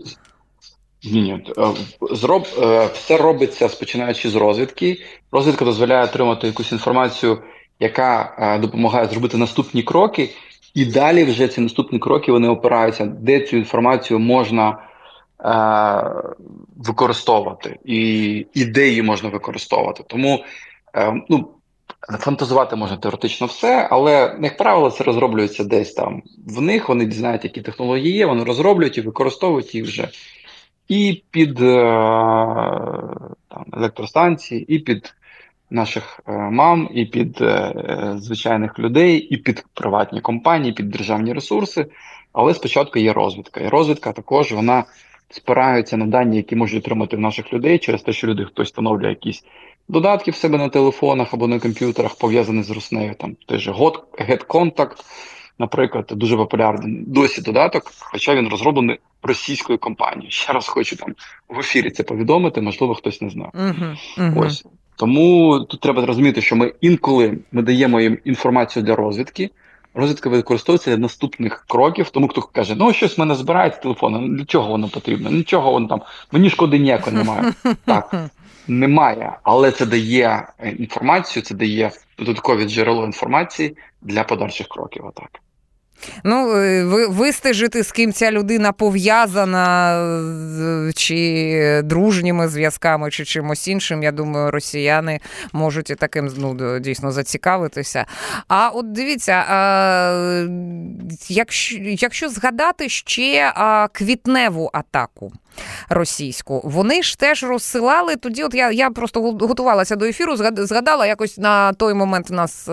Ні, 1.04 1.22
ні. 1.22 1.44
Е, 1.58 1.66
зроб, 2.14 2.46
е, 2.62 2.86
все 2.86 3.16
робиться 3.16 3.68
починаючи 3.68 4.30
з 4.30 4.34
розвідки. 4.34 4.98
Розвідка 5.32 5.64
дозволяє 5.64 6.04
отримати 6.04 6.46
якусь 6.46 6.72
інформацію, 6.72 7.38
яка 7.80 8.36
е, 8.38 8.58
допомагає 8.58 9.06
зробити 9.06 9.36
наступні 9.36 9.82
кроки, 9.82 10.30
і 10.74 10.84
далі 10.84 11.24
вже 11.24 11.48
ці 11.48 11.60
наступні 11.60 11.98
кроки 11.98 12.32
вони 12.32 12.48
опираються, 12.48 13.06
де 13.06 13.40
цю 13.40 13.56
інформацію 13.56 14.18
можна 14.18 14.78
е, 15.44 16.24
використовувати, 16.76 17.78
і 17.84 18.28
і 18.54 18.64
де 18.64 18.88
її 18.88 19.02
можна 19.02 19.28
використовувати. 19.28 20.04
Тому 20.06 20.44
е, 20.96 21.22
ну, 21.28 21.48
фантазувати 22.18 22.76
можна 22.76 22.96
теоретично 22.96 23.46
все, 23.46 23.88
але, 23.90 24.38
як 24.42 24.56
правило, 24.56 24.90
це 24.90 25.04
розроблюється 25.04 25.64
десь 25.64 25.92
там 25.92 26.22
в 26.46 26.60
них. 26.60 26.88
Вони 26.88 27.04
дізнають, 27.04 27.44
які 27.44 27.60
технології 27.60 28.16
є, 28.16 28.26
вони 28.26 28.44
розроблюють 28.44 28.98
і 28.98 29.00
використовують 29.00 29.74
їх 29.74 29.84
вже 29.84 30.08
і 30.88 31.22
під 31.30 31.60
е, 31.60 31.74
там, 33.48 33.64
електростанції, 33.72 34.74
і 34.74 34.78
під 34.78 35.14
наших 35.70 36.20
е, 36.28 36.32
мам, 36.32 36.88
і 36.94 37.04
під 37.04 37.40
е, 37.40 38.14
звичайних 38.16 38.78
людей, 38.78 39.18
і 39.18 39.36
під 39.36 39.64
приватні 39.74 40.20
компанії, 40.20 40.72
під 40.72 40.90
державні 40.90 41.32
ресурси. 41.32 41.86
Але 42.32 42.54
спочатку 42.54 42.98
є 42.98 43.12
розвідка. 43.12 43.60
І 43.60 43.68
розвідка 43.68 44.12
також 44.12 44.52
вона 44.52 44.84
спирається 45.30 45.96
на 45.96 46.06
дані, 46.06 46.36
які 46.36 46.56
можуть 46.56 46.84
отримати 46.84 47.16
в 47.16 47.20
наших 47.20 47.52
людей 47.52 47.78
через 47.78 48.02
те, 48.02 48.12
що 48.12 48.26
люди 48.26 48.44
хтось 48.44 48.68
встановлює 48.68 49.08
якісь 49.08 49.44
додатки 49.88 50.30
в 50.30 50.34
себе 50.34 50.58
на 50.58 50.68
телефонах 50.68 51.34
або 51.34 51.46
на 51.46 51.60
комп'ютерах, 51.60 52.14
пов'язані 52.14 52.62
з 52.62 52.70
Руснею. 52.70 53.14
Там 53.14 53.36
той 53.46 53.58
же 53.58 53.72
GetContact, 53.72 54.96
наприклад, 55.62 56.04
дуже 56.10 56.36
популярний 56.36 57.04
досі 57.06 57.42
додаток, 57.42 57.92
хоча 58.00 58.34
він 58.34 58.48
розроблений 58.48 58.98
російською 59.22 59.78
компанією. 59.78 60.30
Ще 60.30 60.52
раз 60.52 60.68
хочу 60.68 60.96
там 60.96 61.14
в 61.48 61.58
ефірі 61.58 61.90
це 61.90 62.02
повідомити, 62.02 62.60
можливо, 62.60 62.94
хтось 62.94 63.20
не 63.20 63.30
знав. 63.30 63.50
Uh-huh, 63.54 63.96
uh-huh. 64.18 64.46
Ось 64.46 64.64
тому 64.96 65.60
тут 65.60 65.80
треба 65.80 66.02
зрозуміти, 66.02 66.40
що 66.42 66.56
ми 66.56 66.72
інколи 66.80 67.38
ми 67.52 67.62
даємо 67.62 68.00
їм 68.00 68.18
інформацію 68.24 68.82
для 68.82 68.96
розвідки. 68.96 69.50
Розвідка 69.94 70.28
використовується 70.28 70.90
для 70.90 70.96
наступних 70.96 71.64
кроків, 71.68 72.10
тому 72.10 72.28
хто 72.28 72.42
каже, 72.42 72.74
ну 72.78 72.92
щось 72.92 73.16
в 73.18 73.20
мене 73.20 73.34
збирається 73.34 73.80
телефон, 73.80 74.36
для 74.36 74.44
чого 74.44 74.70
воно 74.70 74.88
потрібно? 74.88 75.30
Нічого 75.30 75.72
воно 75.72 75.88
там, 75.88 76.02
мені 76.32 76.50
шкоди 76.50 76.78
ніякої 76.78 77.16
немає. 77.16 77.52
Так, 77.84 78.30
немає, 78.68 79.32
але 79.42 79.70
це 79.70 79.86
дає 79.86 80.48
е, 80.58 80.70
інформацію, 80.70 81.42
це 81.42 81.54
дає 81.54 81.90
додаткові 82.18 82.64
джерело 82.64 83.04
інформації 83.04 83.76
для 84.02 84.24
подальших 84.24 84.68
кроків. 84.68 85.06
Отак. 85.06 85.41
Ну, 86.24 86.56
е, 86.56 86.84
вистежити, 87.08 87.82
з 87.82 87.92
ким 87.92 88.12
ця 88.12 88.30
людина 88.30 88.72
пов'язана, 88.72 89.62
чи 90.94 91.80
дружніми 91.84 92.48
зв'язками, 92.48 93.10
чи 93.10 93.24
чимось 93.24 93.68
іншим, 93.68 94.02
я 94.02 94.12
думаю, 94.12 94.50
росіяни 94.50 95.20
можуть 95.52 95.90
і 95.90 95.94
таким 95.94 96.30
ну, 96.36 96.80
дійсно 96.80 97.12
зацікавитися. 97.12 98.06
А 98.48 98.68
от 98.68 98.92
дивіться, 98.92 99.44
якщо, 101.28 101.78
якщо 101.80 102.28
згадати 102.28 102.88
ще 102.88 103.52
квітневу 103.92 104.70
атаку 104.72 105.32
російську. 105.88 106.60
Вони 106.64 107.02
ж 107.02 107.18
теж 107.18 107.44
розсилали 107.44 108.16
тоді. 108.16 108.44
От 108.44 108.54
я 108.54 108.70
я 108.70 108.90
просто 108.90 109.20
готувалася 109.22 109.96
до 109.96 110.04
ефіру, 110.04 110.36
згадала 110.56 111.06
якось 111.06 111.38
на 111.38 111.72
той 111.72 111.94
момент 111.94 112.30
у 112.30 112.34
нас 112.34 112.68
е, 112.68 112.72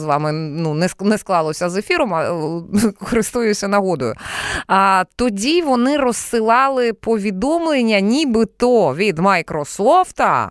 з 0.00 0.04
вами 0.04 0.32
ну 0.32 0.74
не 0.74 0.88
не 1.00 1.18
склалося 1.18 1.68
з 1.68 1.76
ефіром, 1.76 2.14
а 2.14 2.22
е, 2.22 2.92
користуюся 3.10 3.68
нагодою. 3.68 4.14
А 4.66 5.04
тоді 5.16 5.62
вони 5.62 5.96
розсилали 5.96 6.92
повідомлення, 6.92 8.00
нібито 8.00 8.94
від 8.94 9.18
Майкрософта. 9.18 10.50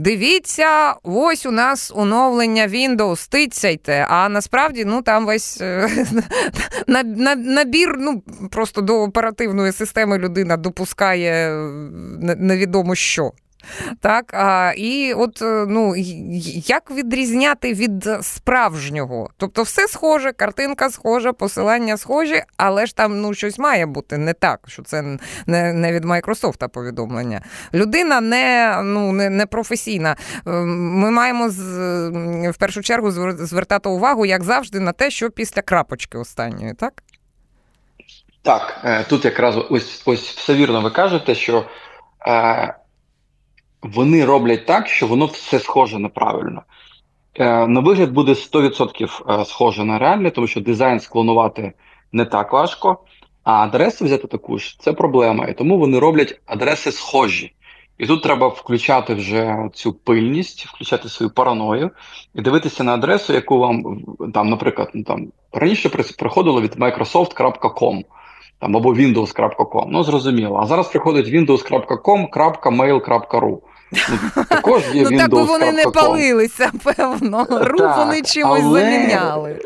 Дивіться, 0.00 0.94
ось 1.02 1.46
у 1.46 1.50
нас 1.50 1.92
оновлення 1.94 2.68
Windows, 2.68 3.30
тицяйте. 3.30 4.06
А 4.10 4.28
насправді 4.28 4.84
ну 4.84 5.02
там 5.02 5.26
весь 5.26 5.60
е, 5.60 5.88
набір, 7.36 7.96
ну 7.98 8.22
просто 8.50 8.80
до 8.80 9.02
оперативної 9.02 9.72
системи 9.72 10.18
людина 10.18 10.56
допускає 10.56 11.54
невідомо 12.36 12.94
що. 12.94 13.32
Так, 14.00 14.34
а, 14.34 14.72
І 14.76 15.12
от 15.12 15.42
е, 15.42 15.66
ну, 15.68 15.94
як 16.66 16.90
відрізняти 16.90 17.74
від 17.74 18.08
справжнього? 18.22 19.30
Тобто, 19.36 19.62
все 19.62 19.88
схоже, 19.88 20.32
картинка 20.32 20.90
схожа, 20.90 21.32
посилання 21.32 21.96
схожі, 21.96 22.42
але 22.56 22.86
ж 22.86 22.96
там 22.96 23.20
ну, 23.20 23.34
щось 23.34 23.58
має 23.58 23.86
бути 23.86 24.18
не 24.18 24.32
так, 24.32 24.60
що 24.66 24.82
це 24.82 25.02
не 25.46 25.72
не 25.72 25.92
від 25.92 26.04
Майкрософта 26.04 26.68
повідомлення. 26.68 27.40
Людина 27.74 28.20
не 28.20 28.80
ну, 28.84 29.12
не, 29.12 29.30
не 29.30 29.46
професійна. 29.46 30.16
Е, 30.46 30.50
ми 30.50 31.10
маємо 31.10 31.48
з, 31.48 31.60
в 32.50 32.56
першу 32.58 32.82
чергу 32.82 33.10
звертати 33.46 33.88
увагу, 33.88 34.26
як 34.26 34.42
завжди, 34.42 34.80
на 34.80 34.92
те, 34.92 35.10
що 35.10 35.30
після 35.30 35.62
крапочки 35.62 36.18
останньої, 36.18 36.74
так? 36.74 37.02
Так, 38.42 38.80
е, 38.84 39.04
тут 39.08 39.24
якраз 39.24 39.56
ось 39.70 40.02
ось 40.06 40.28
все 40.30 40.54
вірно 40.54 40.80
ви 40.80 40.90
кажете, 40.90 41.34
що 41.34 41.64
вони 43.82 44.24
роблять 44.24 44.66
так, 44.66 44.88
що 44.88 45.06
воно 45.06 45.26
все 45.26 45.58
схоже 45.58 45.98
на 45.98 46.08
правильно. 46.08 46.62
Е, 47.34 47.66
на 47.66 47.80
вигляд 47.80 48.10
буде 48.10 48.32
100% 48.32 49.40
е, 49.40 49.44
схоже 49.44 49.84
на 49.84 49.98
реальне, 49.98 50.30
тому 50.30 50.46
що 50.46 50.60
дизайн 50.60 51.00
склонувати 51.00 51.72
не 52.12 52.24
так 52.24 52.52
важко, 52.52 52.98
а 53.44 53.52
адресу 53.52 54.04
взяти 54.04 54.26
таку 54.26 54.58
ж 54.58 54.76
це 54.80 54.92
проблема. 54.92 55.46
І 55.46 55.54
тому 55.54 55.78
вони 55.78 55.98
роблять 55.98 56.40
адреси 56.46 56.92
схожі. 56.92 57.54
І 57.98 58.06
тут 58.06 58.22
треба 58.22 58.48
включати 58.48 59.14
вже 59.14 59.68
цю 59.74 59.92
пильність, 59.92 60.66
включати 60.66 61.08
свою 61.08 61.30
параною 61.30 61.90
і 62.34 62.42
дивитися 62.42 62.84
на 62.84 62.94
адресу, 62.94 63.32
яку 63.32 63.58
вам 63.58 64.04
там, 64.34 64.48
наприклад, 64.48 64.90
ну, 64.94 65.04
там 65.04 65.32
раніше 65.52 65.88
приходило 66.18 66.60
від 66.60 66.74
Microsoft.com 66.74 68.04
там 68.60 68.76
або 68.76 68.94
Windows.com. 68.94 69.86
Ну 69.88 70.04
зрозуміло. 70.04 70.60
А 70.62 70.66
зараз 70.66 70.88
приходить 70.88 71.26
windows.com.mail.ru. 71.26 73.58
Ну, 74.36 74.44
також 74.48 74.82
є 74.94 75.02
ну 75.10 75.18
так 75.18 75.30
би 75.30 75.42
вони 75.42 75.72
не 75.72 75.84
палилися, 75.84 76.72
певно. 76.84 77.46
Ру 77.50 77.88
вони 77.96 78.22
чимось 78.22 78.62
але... 78.64 78.80
заміняли. 78.80 79.58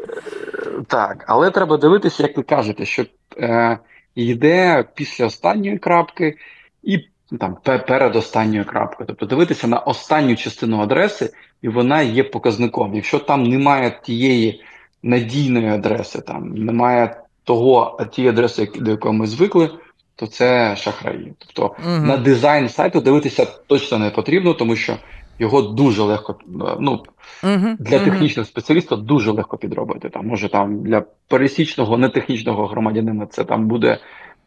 Так, 0.87 1.25
але 1.27 1.51
треба 1.51 1.77
дивитися, 1.77 2.23
як 2.23 2.37
ви 2.37 2.43
кажете, 2.43 2.85
що 2.85 3.05
е, 3.39 3.79
йде 4.15 4.85
після 4.95 5.27
останньої 5.27 5.79
крапки 5.79 6.37
і 6.83 6.99
там 7.41 7.57
перед 7.65 8.17
останньою 8.17 8.65
крапкою. 8.65 9.07
Тобто 9.07 9.27
дивитися 9.27 9.67
на 9.67 9.79
останню 9.79 10.37
частину 10.37 10.81
адреси, 10.81 11.31
і 11.63 11.69
вона 11.69 12.03
є 12.03 12.25
показником. 12.25 12.95
Якщо 12.95 13.19
там 13.19 13.43
немає 13.43 14.01
тієї 14.03 14.63
надійної 15.03 15.69
адреси, 15.69 16.21
там 16.21 16.55
немає 16.55 17.17
того 17.45 18.01
тієї 18.13 18.33
адреси, 18.33 18.71
до 18.77 18.91
якої 18.91 19.15
ми 19.15 19.27
звикли 19.27 19.71
то 20.17 20.27
це 20.27 20.77
шахраї. 20.77 21.33
Тобто 21.39 21.77
угу. 21.85 22.07
на 22.07 22.17
дизайн 22.17 22.69
сайту 22.69 23.01
дивитися 23.01 23.47
точно 23.67 23.99
не 23.99 24.11
потрібно, 24.11 24.55
тому 24.55 24.77
що 24.77 24.97
його 25.39 25.63
дуже 25.63 26.03
легко 26.03 26.37
ну, 26.81 27.03
угу. 27.45 27.67
для 27.79 27.99
технічного 27.99 28.47
спеціаліста 28.47 28.97
дуже 28.97 29.31
легко 29.31 29.57
підробити. 29.57 30.09
Там 30.09 30.27
може 30.27 30.49
там 30.49 30.83
для 30.83 31.05
пересічного 31.29 31.99
нетехнічного 31.99 32.67
громадянина 32.67 33.27
це 33.27 33.45
там 33.45 33.69
буде 33.69 33.99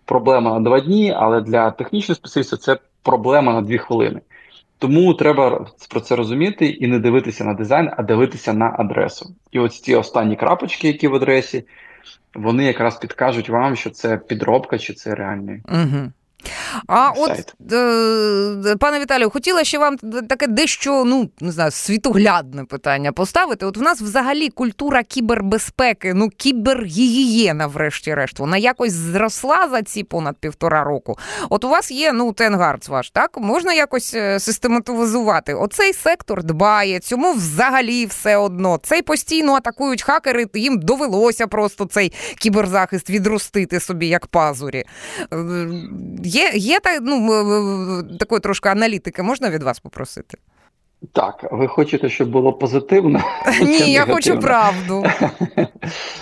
проблема 0.05 0.53
на 0.53 0.59
два 0.59 0.79
дні, 0.79 1.13
але 1.17 1.41
для 1.41 1.71
технічного 1.71 2.15
спеціаліста 2.15 2.57
це 2.57 2.77
проблема 3.03 3.53
на 3.53 3.61
дві 3.61 3.77
хвилини. 3.77 4.21
Тому 4.79 5.13
треба 5.13 5.65
про 5.89 5.99
це 5.99 6.15
розуміти 6.15 6.65
і 6.65 6.87
не 6.87 6.99
дивитися 6.99 7.43
на 7.43 7.53
дизайн, 7.53 7.89
а 7.97 8.03
дивитися 8.03 8.53
на 8.53 8.75
адресу. 8.79 9.35
І 9.51 9.59
ось 9.59 9.81
ці 9.81 9.95
останні 9.95 10.35
крапочки, 10.35 10.87
які 10.87 11.07
в 11.07 11.15
адресі, 11.15 11.63
вони 12.37 12.63
якраз 12.63 12.97
підкажуть 12.97 13.49
вам, 13.49 13.75
що 13.75 13.89
це 13.89 14.17
підробка 14.17 14.77
чи 14.77 14.93
це 14.93 15.15
реальний. 15.15 15.61
Угу. 15.67 16.11
А 16.87 17.09
от, 17.09 17.55
е, 17.73 18.75
пане 18.75 18.99
Віталію, 18.99 19.29
хотіла 19.29 19.63
ще 19.63 19.77
вам 19.77 19.97
таке 20.29 20.47
дещо, 20.47 21.03
ну 21.05 21.29
не 21.41 21.51
знаю, 21.51 21.71
світоглядне 21.71 22.65
питання 22.65 23.11
поставити. 23.11 23.65
От 23.65 23.77
в 23.77 23.81
нас 23.81 24.01
взагалі 24.01 24.49
культура 24.49 25.03
кібербезпеки, 25.03 26.13
ну 26.13 26.29
кібергігієна, 26.29 27.67
врешті-решт, 27.67 28.39
вона 28.39 28.57
якось 28.57 28.93
зросла 28.93 29.69
за 29.71 29.81
ці 29.81 30.03
понад 30.03 30.37
півтора 30.37 30.83
року. 30.83 31.17
От 31.49 31.63
у 31.63 31.69
вас 31.69 31.91
є 31.91 32.13
ну 32.13 32.33
Тенгардс 32.33 32.89
ваш, 32.89 33.09
так 33.09 33.37
можна 33.37 33.73
якось 33.73 34.13
е, 34.13 34.39
систематизувати. 34.39 35.53
Оцей 35.53 35.93
сектор 35.93 36.43
дбає, 36.43 36.99
цьому 36.99 37.33
взагалі 37.33 38.05
все 38.05 38.37
одно. 38.37 38.79
Цей 38.83 39.01
постійно 39.01 39.53
атакують 39.53 40.03
хакери. 40.03 40.45
Їм 40.53 40.79
довелося 40.79 41.47
просто 41.47 41.85
цей 41.85 42.13
кіберзахист 42.39 43.09
відростити 43.09 43.79
собі 43.79 44.07
як 44.07 44.27
пазурі. 44.27 44.83
Е, 46.27 46.29
Є 46.29 46.51
є 46.55 46.79
та, 46.79 46.99
ну, 47.01 48.17
такої 48.19 48.41
трошки 48.41 48.69
аналітики, 48.69 49.23
можна 49.23 49.49
від 49.49 49.63
вас 49.63 49.79
попросити? 49.79 50.37
Так, 51.13 51.47
ви 51.51 51.67
хочете, 51.67 52.09
щоб 52.09 52.29
було 52.29 52.53
позитивно? 52.53 53.23
Ні, 53.61 53.91
я 53.91 54.05
хочу 54.05 54.39
правду. 54.39 55.05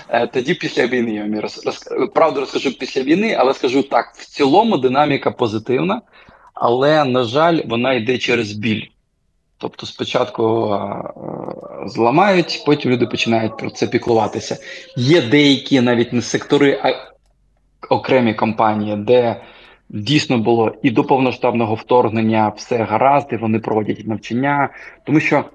Е, 0.09 0.27
тоді 0.27 0.53
після 0.53 0.87
війни 0.87 1.11
я 1.11 1.21
вам 1.23 2.07
правду 2.13 2.39
розкажу 2.39 2.77
після 2.77 3.01
війни, 3.01 3.35
але 3.39 3.53
скажу 3.53 3.83
так: 3.83 4.13
в 4.15 4.25
цілому 4.25 4.77
динаміка 4.77 5.31
позитивна, 5.31 6.01
але, 6.53 7.05
на 7.05 7.23
жаль, 7.23 7.61
вона 7.65 7.93
йде 7.93 8.17
через 8.17 8.51
біль. 8.51 8.83
Тобто 9.57 9.85
спочатку 9.85 10.69
а, 10.71 11.13
зламають, 11.85 12.63
потім 12.65 12.91
люди 12.91 13.07
починають 13.07 13.57
про 13.57 13.69
це 13.69 13.87
піклуватися. 13.87 14.57
Є 14.97 15.21
деякі 15.21 15.81
навіть 15.81 16.13
не 16.13 16.21
сектори, 16.21 16.79
а 16.83 16.93
окремі 17.89 18.33
компанії, 18.33 18.95
де 18.95 19.41
дійсно 19.89 20.37
було 20.37 20.75
і 20.83 20.91
до 20.91 21.03
повноштабного 21.03 21.75
вторгнення 21.75 22.49
все 22.49 22.77
гаразд, 22.77 23.27
і 23.31 23.35
вони 23.35 23.59
проводять 23.59 24.07
навчання, 24.07 24.69
тому 25.03 25.19
що 25.19 25.45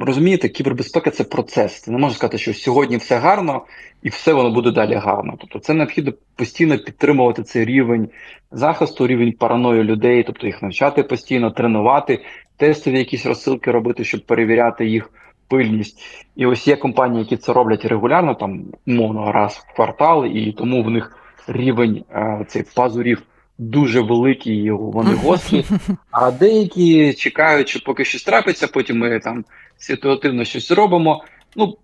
розумієте, 0.00 0.48
кібербезпека 0.48 1.10
це 1.10 1.24
процес. 1.24 1.80
Ти 1.80 1.90
не 1.90 1.98
можна 1.98 2.16
сказати, 2.16 2.38
що 2.38 2.54
сьогодні 2.54 2.96
все 2.96 3.18
гарно 3.18 3.62
і 4.02 4.08
все 4.08 4.32
воно 4.32 4.50
буде 4.50 4.70
далі 4.70 4.94
гарно. 4.94 5.34
Тобто, 5.40 5.58
це 5.58 5.74
необхідно 5.74 6.12
постійно 6.36 6.78
підтримувати 6.78 7.42
цей 7.42 7.64
рівень 7.64 8.08
захисту, 8.52 9.06
рівень 9.06 9.32
параною 9.32 9.84
людей, 9.84 10.22
тобто 10.22 10.46
їх 10.46 10.62
навчати 10.62 11.02
постійно, 11.02 11.50
тренувати, 11.50 12.24
тестові 12.56 12.98
якісь 12.98 13.26
розсилки 13.26 13.70
робити, 13.70 14.04
щоб 14.04 14.26
перевіряти 14.26 14.86
їх. 14.86 15.10
Пильність, 15.48 16.26
і 16.36 16.46
ось 16.46 16.68
є 16.68 16.76
компанії, 16.76 17.22
які 17.22 17.36
це 17.36 17.52
роблять 17.52 17.84
регулярно, 17.84 18.34
там 18.34 18.64
умовно 18.86 19.32
раз 19.32 19.52
в 19.52 19.76
квартал, 19.76 20.26
і 20.26 20.52
тому 20.52 20.82
в 20.82 20.90
них 20.90 21.23
рівень 21.48 22.04
цих 22.46 22.74
пазурів 22.74 23.22
дуже 23.58 24.00
великий, 24.00 24.70
вони 24.70 25.14
гострі. 25.14 25.64
А 26.10 26.30
деякі 26.30 27.14
чекають, 27.14 27.68
що 27.68 27.80
поки 27.80 28.04
щось 28.04 28.24
трапиться, 28.24 28.68
потім 28.68 28.98
ми 28.98 29.20
там 29.20 29.44
ситуативно 29.76 30.44
щось 30.44 30.70
робимо. 30.70 31.24
Ну 31.56 31.76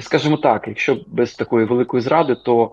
скажімо 0.00 0.36
так, 0.36 0.68
якщо 0.68 0.98
без 1.06 1.34
такої 1.34 1.66
великої 1.66 2.02
зради, 2.02 2.34
то 2.34 2.72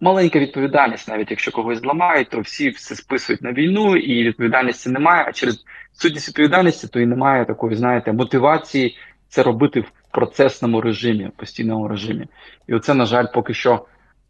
маленька 0.00 0.38
відповідальність, 0.38 1.08
навіть 1.08 1.30
якщо 1.30 1.52
когось 1.52 1.78
зламають, 1.78 2.30
то 2.30 2.40
всі 2.40 2.70
все 2.70 2.94
списують 2.94 3.42
на 3.42 3.52
війну, 3.52 3.96
і 3.96 4.24
відповідальності 4.24 4.90
немає. 4.90 5.24
А 5.28 5.32
через 5.32 5.64
сутність 5.92 6.28
відповідальності, 6.28 6.88
то 6.88 7.00
і 7.00 7.06
немає 7.06 7.44
такої, 7.44 7.76
знаєте, 7.76 8.12
мотивації 8.12 8.96
це 9.28 9.42
робити 9.42 9.80
в 9.80 9.92
процесному 10.12 10.80
режимі, 10.80 11.30
постійному 11.36 11.88
режимі. 11.88 12.26
І 12.68 12.74
оце, 12.74 12.94
на 12.94 13.06
жаль, 13.06 13.26
поки 13.34 13.54
що 13.54 13.84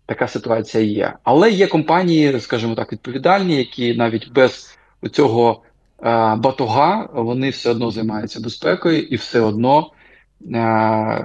така 0.09 0.29
ситуація 0.29 0.85
є. 0.85 1.12
Але 1.25 1.50
є 1.50 1.67
компанії, 1.67 2.41
скажімо 2.41 2.75
так, 2.75 2.93
відповідальні, 2.93 3.57
які 3.57 3.95
навіть 3.95 4.33
без 4.33 4.79
цього 5.12 5.62
е, 6.03 6.37
батога 6.37 7.09
вони 7.12 7.50
все 7.50 7.71
одно 7.71 7.91
займаються 7.91 8.41
безпекою, 8.41 9.03
і 9.03 9.17
все 9.17 9.41
одно, 9.41 9.79
е, 9.81 9.88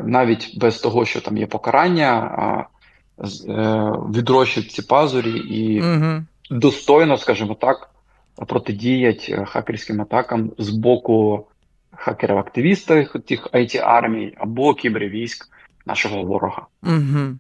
навіть 0.06 0.58
без 0.58 0.80
того, 0.80 1.06
що 1.06 1.22
там 1.22 1.38
є 1.38 1.46
покарання, 1.46 2.12
е, 2.28 3.26
відрощують 4.16 4.72
ці 4.72 4.82
пазурі 4.82 5.32
і 5.32 5.82
угу. 5.82 6.24
достойно, 6.52 7.18
скажімо 7.18 7.54
так, 7.54 7.90
протидіять 8.48 9.36
хакерським 9.46 10.02
атакам 10.02 10.52
з 10.58 10.70
боку 10.70 11.48
хакерів-активістів 11.92 13.20
тих 13.20 13.48
it 13.54 13.78
армій 13.84 14.34
або 14.38 14.74
кібервійськ 14.74 15.48
нашого 15.86 16.24
ворога. 16.24 16.68
Угу. 16.84 17.38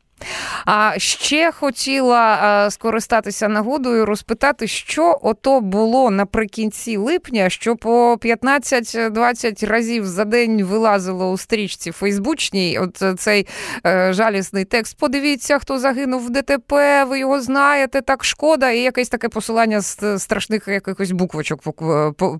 А 0.65 0.93
ще 0.97 1.51
хотіла 1.51 2.69
скористатися 2.71 3.47
нагодою, 3.47 4.05
розпитати, 4.05 4.67
що 4.67 5.19
ото 5.21 5.61
було 5.61 6.09
наприкінці 6.09 6.97
липня, 6.97 7.49
що 7.49 7.75
по 7.75 8.13
15-20 8.13 9.67
разів 9.67 10.05
за 10.05 10.25
день 10.25 10.63
вилазило 10.63 11.31
у 11.31 11.37
стрічці 11.37 11.91
Фейсбучній. 11.91 12.79
От 12.79 13.19
цей 13.19 13.47
е, 13.85 14.13
жалісний 14.13 14.65
текст. 14.65 14.97
Подивіться, 14.97 15.59
хто 15.59 15.79
загинув 15.79 16.25
в 16.25 16.29
ДТП, 16.29 17.03
ви 17.03 17.19
його 17.19 17.41
знаєте, 17.41 18.01
так 18.01 18.23
шкода, 18.23 18.69
і 18.69 18.79
якесь 18.79 19.09
таке 19.09 19.29
посилання 19.29 19.81
з 19.81 20.19
страшних 20.19 20.67
якихось 20.67 21.11
буквочок 21.11 21.61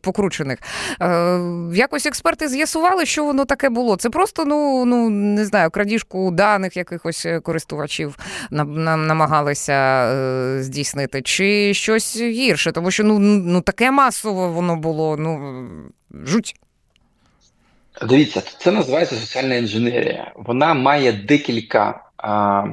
покручених. 0.02 0.60
Е, 1.02 1.39
якось 1.74 2.06
експерти 2.06 2.48
з'ясували, 2.48 3.06
що 3.06 3.26
воно 3.26 3.46
таке 3.46 3.69
було. 3.69 3.96
Це 3.96 4.10
просто 4.10 4.46
ну 4.46 4.86
ну 4.86 5.10
не 5.10 5.46
знаю, 5.46 5.69
крадіжку 5.69 6.32
даних 6.32 6.78
якихось 6.78 7.28
користувачів 7.43 7.73
користувачів 7.74 8.18
намагалися 8.52 9.74
е, 9.74 10.64
здійснити, 10.64 11.22
чи 11.22 11.74
щось 11.74 12.22
гірше, 12.22 12.72
тому 12.72 12.92
що 12.92 13.04
ну 13.04 13.20
ну 13.20 13.62
таке 13.62 13.92
масово 13.92 14.50
воно 14.50 14.76
було. 14.76 15.18
Ну 15.18 15.64
жуть. 16.26 16.56
Дивіться, 18.08 18.42
це 18.42 18.72
називається 18.72 19.16
соціальна 19.16 19.56
інженерія. 19.56 20.32
Вона 20.36 20.74
має 20.74 21.12
декілька, 21.12 22.04
а, 22.18 22.64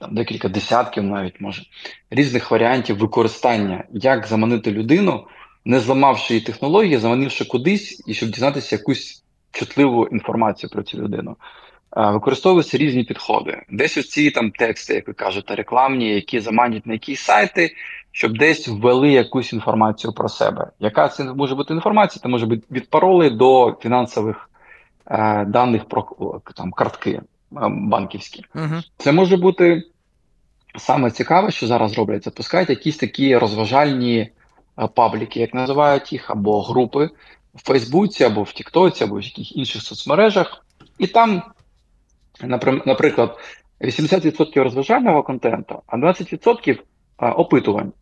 там, 0.00 0.14
декілька 0.14 0.48
десятків, 0.48 1.04
навіть 1.04 1.40
може, 1.40 1.62
різних 2.10 2.50
варіантів 2.50 2.98
використання, 2.98 3.84
як 3.92 4.26
заманити 4.26 4.70
людину, 4.70 5.26
не 5.64 5.80
зламавши 5.80 6.34
її 6.34 6.46
технології, 6.46 6.98
заманивши 6.98 7.44
кудись 7.44 8.02
і 8.06 8.14
щоб 8.14 8.30
дізнатися 8.30 8.76
якусь 8.76 9.22
чутливу 9.52 10.06
інформацію 10.06 10.70
про 10.70 10.82
цю 10.82 10.98
людину 10.98 11.36
використовуються 11.96 12.78
різні 12.78 13.04
підходи. 13.04 13.62
Десь 13.70 13.96
ось 13.96 14.08
ці 14.08 14.30
там 14.30 14.50
тексти, 14.50 14.94
як 14.94 15.08
ви 15.08 15.14
кажете, 15.14 15.54
рекламні, 15.54 16.14
які 16.14 16.40
заманюють 16.40 16.86
на 16.86 16.92
якісь 16.92 17.20
сайти, 17.20 17.74
щоб 18.12 18.38
десь 18.38 18.68
ввели 18.68 19.10
якусь 19.10 19.52
інформацію 19.52 20.12
про 20.12 20.28
себе. 20.28 20.70
Яка 20.80 21.08
це 21.08 21.24
може 21.24 21.54
бути 21.54 21.74
інформація? 21.74 22.22
Це 22.22 22.28
може 22.28 22.46
бути 22.46 22.62
від 22.70 22.90
паролей 22.90 23.30
до 23.30 23.76
фінансових 23.80 24.50
е, 25.06 25.44
даних 25.44 25.84
про 25.84 26.08
там 26.56 26.72
картки 26.72 27.10
е, 27.10 27.22
банківські. 27.68 28.44
Угу. 28.54 28.74
Це 28.96 29.12
може 29.12 29.36
бути 29.36 29.82
саме 30.78 31.10
цікаве, 31.10 31.50
що 31.50 31.66
зараз 31.66 31.98
роблять, 31.98 32.24
запускають 32.24 32.70
якісь 32.70 32.96
такі 32.96 33.38
розважальні 33.38 34.18
е, 34.18 34.30
пабліки, 34.94 35.40
як 35.40 35.54
називають 35.54 36.12
їх, 36.12 36.30
або 36.30 36.62
групи 36.62 37.10
в 37.54 37.66
Фейсбуці, 37.66 38.24
або 38.24 38.42
в 38.42 38.52
Тіктоці, 38.52 39.04
або 39.04 39.16
в 39.16 39.22
яких 39.22 39.56
інших 39.56 39.82
соцмережах. 39.82 40.64
І 40.98 41.06
там 41.06 41.42
наприклад, 42.86 43.38
80% 43.80 44.62
розважального 44.62 45.22
контенту, 45.22 45.82
а 45.86 45.96
20% 45.96 46.78
опитувань. 47.18 47.92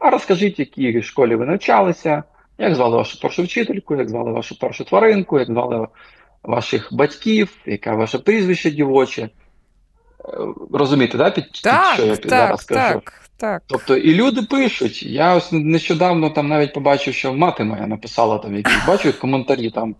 А 0.00 0.10
розкажіть, 0.10 0.58
в 0.58 0.60
якій 0.60 1.02
школі 1.02 1.34
ви 1.34 1.46
навчалися, 1.46 2.22
як 2.58 2.74
звали 2.74 2.96
вашу 2.96 3.20
першу 3.20 3.42
вчительку, 3.42 3.96
як 3.96 4.08
звали 4.08 4.32
вашу 4.32 4.58
першу 4.58 4.84
тваринку, 4.84 5.38
як 5.38 5.48
звали 5.48 5.86
ваших 6.42 6.88
батьків, 6.92 7.56
яке 7.66 7.92
ваше 7.92 8.18
прізвище 8.18 8.70
дівоче. 8.70 9.22
Е, 9.22 9.30
розумієте, 10.72 11.18
да, 11.18 11.30
під, 11.30 11.52
так, 11.52 11.86
під 11.86 11.94
що 11.94 12.06
я 12.06 12.16
так, 12.16 12.28
зараз 12.28 12.60
скажу? 12.60 12.94
Так, 12.94 13.22
так. 13.36 13.62
Тобто 13.66 13.96
і 13.96 14.14
люди 14.14 14.42
пишуть. 14.42 15.02
Я 15.02 15.34
ось 15.34 15.52
нещодавно 15.52 16.30
там 16.30 16.48
навіть 16.48 16.74
побачив, 16.74 17.14
що 17.14 17.34
мати 17.34 17.64
моя 17.64 17.86
написала 17.86 18.38
там 18.38 18.56
якісь, 18.56 18.86
бачу 18.86 19.20
коментарі 19.20 19.70
там. 19.70 19.96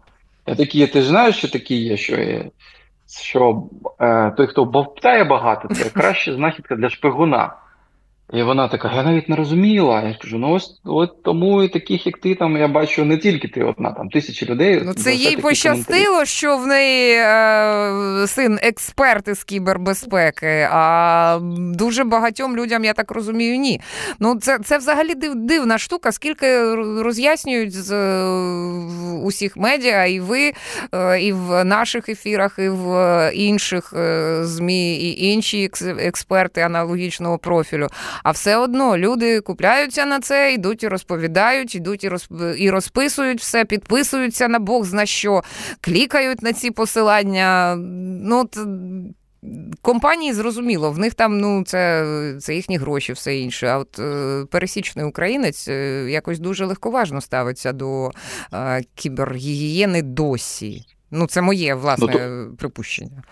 Я 0.46 0.54
такі, 0.54 0.86
ти 0.86 1.00
ж 1.00 1.08
знаєш, 1.08 1.36
що 1.36 1.48
такі 1.48 1.76
є, 1.76 1.96
що 1.96 2.16
є 2.16 2.50
що 3.08 3.62
е, 4.00 4.30
той, 4.30 4.46
хто 4.46 4.64
бовтає 4.64 5.24
багато, 5.24 5.68
це 5.68 5.90
краща 6.00 6.34
знахідка 6.34 6.76
для 6.76 6.90
шпигуна. 6.90 7.56
І 8.32 8.42
вона 8.42 8.68
така, 8.68 8.92
я 8.94 9.02
навіть 9.02 9.28
не 9.28 9.36
розуміла. 9.36 10.02
Я 10.02 10.14
кажу, 10.20 10.38
ну 10.38 10.50
ось 10.50 10.80
от 10.84 11.22
тому 11.22 11.62
і 11.62 11.68
таких, 11.68 12.06
як 12.06 12.18
ти, 12.18 12.34
там 12.34 12.56
я 12.56 12.68
бачу 12.68 13.04
не 13.04 13.18
тільки 13.18 13.48
ти 13.48 13.64
одна, 13.64 13.92
там 13.92 14.08
тисячі 14.08 14.46
людей. 14.46 14.82
Ну 14.84 14.94
це 14.94 15.14
їй 15.14 15.36
пощастило, 15.36 16.04
коментарі. 16.04 16.26
що 16.26 16.56
в 16.56 16.66
неї 16.66 17.14
е, 17.14 18.26
син 18.26 18.58
експерт 18.62 19.28
із 19.28 19.44
кібербезпеки, 19.44 20.68
а 20.72 21.38
дуже 21.58 22.04
багатьом 22.04 22.56
людям, 22.56 22.84
я 22.84 22.92
так 22.92 23.10
розумію, 23.10 23.56
ні. 23.56 23.80
Ну 24.18 24.36
це 24.36 24.58
це 24.58 24.78
взагалі 24.78 25.14
див, 25.14 25.34
дивна 25.34 25.78
штука, 25.78 26.12
скільки 26.12 26.74
роз'яснюють 27.02 27.72
з 27.72 27.92
е, 27.92 28.24
усіх 29.22 29.56
медіа, 29.56 30.04
і 30.04 30.20
ви, 30.20 30.52
е, 30.94 31.20
і 31.20 31.32
в 31.32 31.64
наших 31.64 32.08
ефірах, 32.08 32.54
і 32.58 32.68
в 32.68 33.30
інших 33.34 33.92
е, 33.96 34.38
ЗМІ, 34.44 34.96
і 34.96 35.24
інші 35.26 35.70
експерти 35.98 36.60
аналогічного 36.60 37.38
профілю. 37.38 37.88
А 38.22 38.30
все 38.30 38.56
одно 38.56 38.98
люди 38.98 39.40
купляються 39.40 40.06
на 40.06 40.20
це, 40.20 40.52
йдуть 40.52 40.82
і 40.82 40.88
розповідають, 40.88 41.74
йдуть 41.74 42.08
і 42.58 42.70
розписують 42.70 43.40
все, 43.40 43.64
підписуються 43.64 44.48
на 44.48 44.58
Бог 44.58 44.84
зна 44.84 45.06
що, 45.06 45.42
клікають 45.80 46.42
на 46.42 46.52
ці 46.52 46.70
посилання. 46.70 47.76
Ну, 48.24 48.48
Компанії 49.82 50.32
зрозуміло, 50.32 50.90
в 50.90 50.98
них 50.98 51.14
там 51.14 51.38
ну 51.38 51.64
це 51.64 52.06
це 52.40 52.54
їхні 52.54 52.76
гроші, 52.76 53.12
все 53.12 53.36
інше. 53.36 53.66
А 53.66 53.78
от 53.78 53.98
е, 53.98 54.44
пересічний 54.50 55.04
українець 55.04 55.68
е, 55.68 56.06
якось 56.10 56.38
дуже 56.38 56.64
легковажно 56.64 57.20
ставиться 57.20 57.72
до 57.72 58.10
е, 58.52 58.82
кібергігієни 58.94 60.02
досі. 60.02 60.86
Ну, 61.10 61.26
це 61.26 61.42
моє 61.42 61.74
власне 61.74 62.06
ну, 62.06 62.46
то... 62.50 62.56
припущення. 62.56 63.22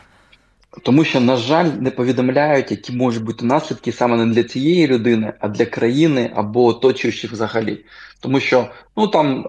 Тому 0.83 1.05
що, 1.05 1.21
на 1.21 1.37
жаль, 1.37 1.65
не 1.81 1.91
повідомляють, 1.91 2.71
які 2.71 2.93
можуть 2.93 3.25
бути 3.25 3.47
наслідки 3.47 3.93
саме 3.93 4.17
не 4.17 4.35
для 4.35 4.45
цієї 4.45 4.87
людини, 4.87 5.33
а 5.41 5.49
для 5.49 5.67
країни 5.67 6.31
або 6.35 6.65
оточуючих 6.65 7.33
взагалі. 7.33 7.85
Тому 8.21 8.41
що 8.41 8.69
ну 8.97 9.09
там 9.09 9.43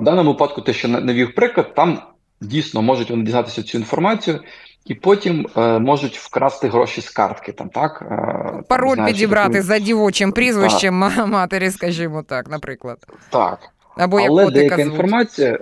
в 0.00 0.02
даному 0.02 0.32
випадку, 0.32 0.60
те, 0.60 0.72
що 0.72 0.88
навів 0.88 1.34
приклад, 1.34 1.74
там 1.74 2.02
дійсно 2.40 2.82
можуть 2.82 3.10
вони 3.10 3.24
дізнатися 3.24 3.62
цю 3.62 3.78
інформацію. 3.78 4.40
І 4.84 4.94
потім 4.94 5.46
е, 5.56 5.78
можуть 5.78 6.18
вкрасти 6.18 6.68
гроші 6.68 7.00
з 7.00 7.10
картки. 7.10 7.52
Там 7.52 7.68
так 7.68 8.02
е, 8.10 8.62
пароль 8.68 8.94
знаєш, 8.94 9.12
підібрати 9.12 9.52
такі... 9.52 9.62
за 9.62 9.78
дівочим 9.78 10.32
прізвищем 10.32 11.12
так. 11.16 11.26
матері, 11.26 11.70
скажімо 11.70 12.22
так, 12.22 12.50
наприклад. 12.50 12.98
Так. 13.30 13.58
Або 13.96 14.20
як 14.20 14.30
Але 14.30 14.50
деяка 14.50 14.74
звуть. 14.74 14.86
інформація, 14.86 15.58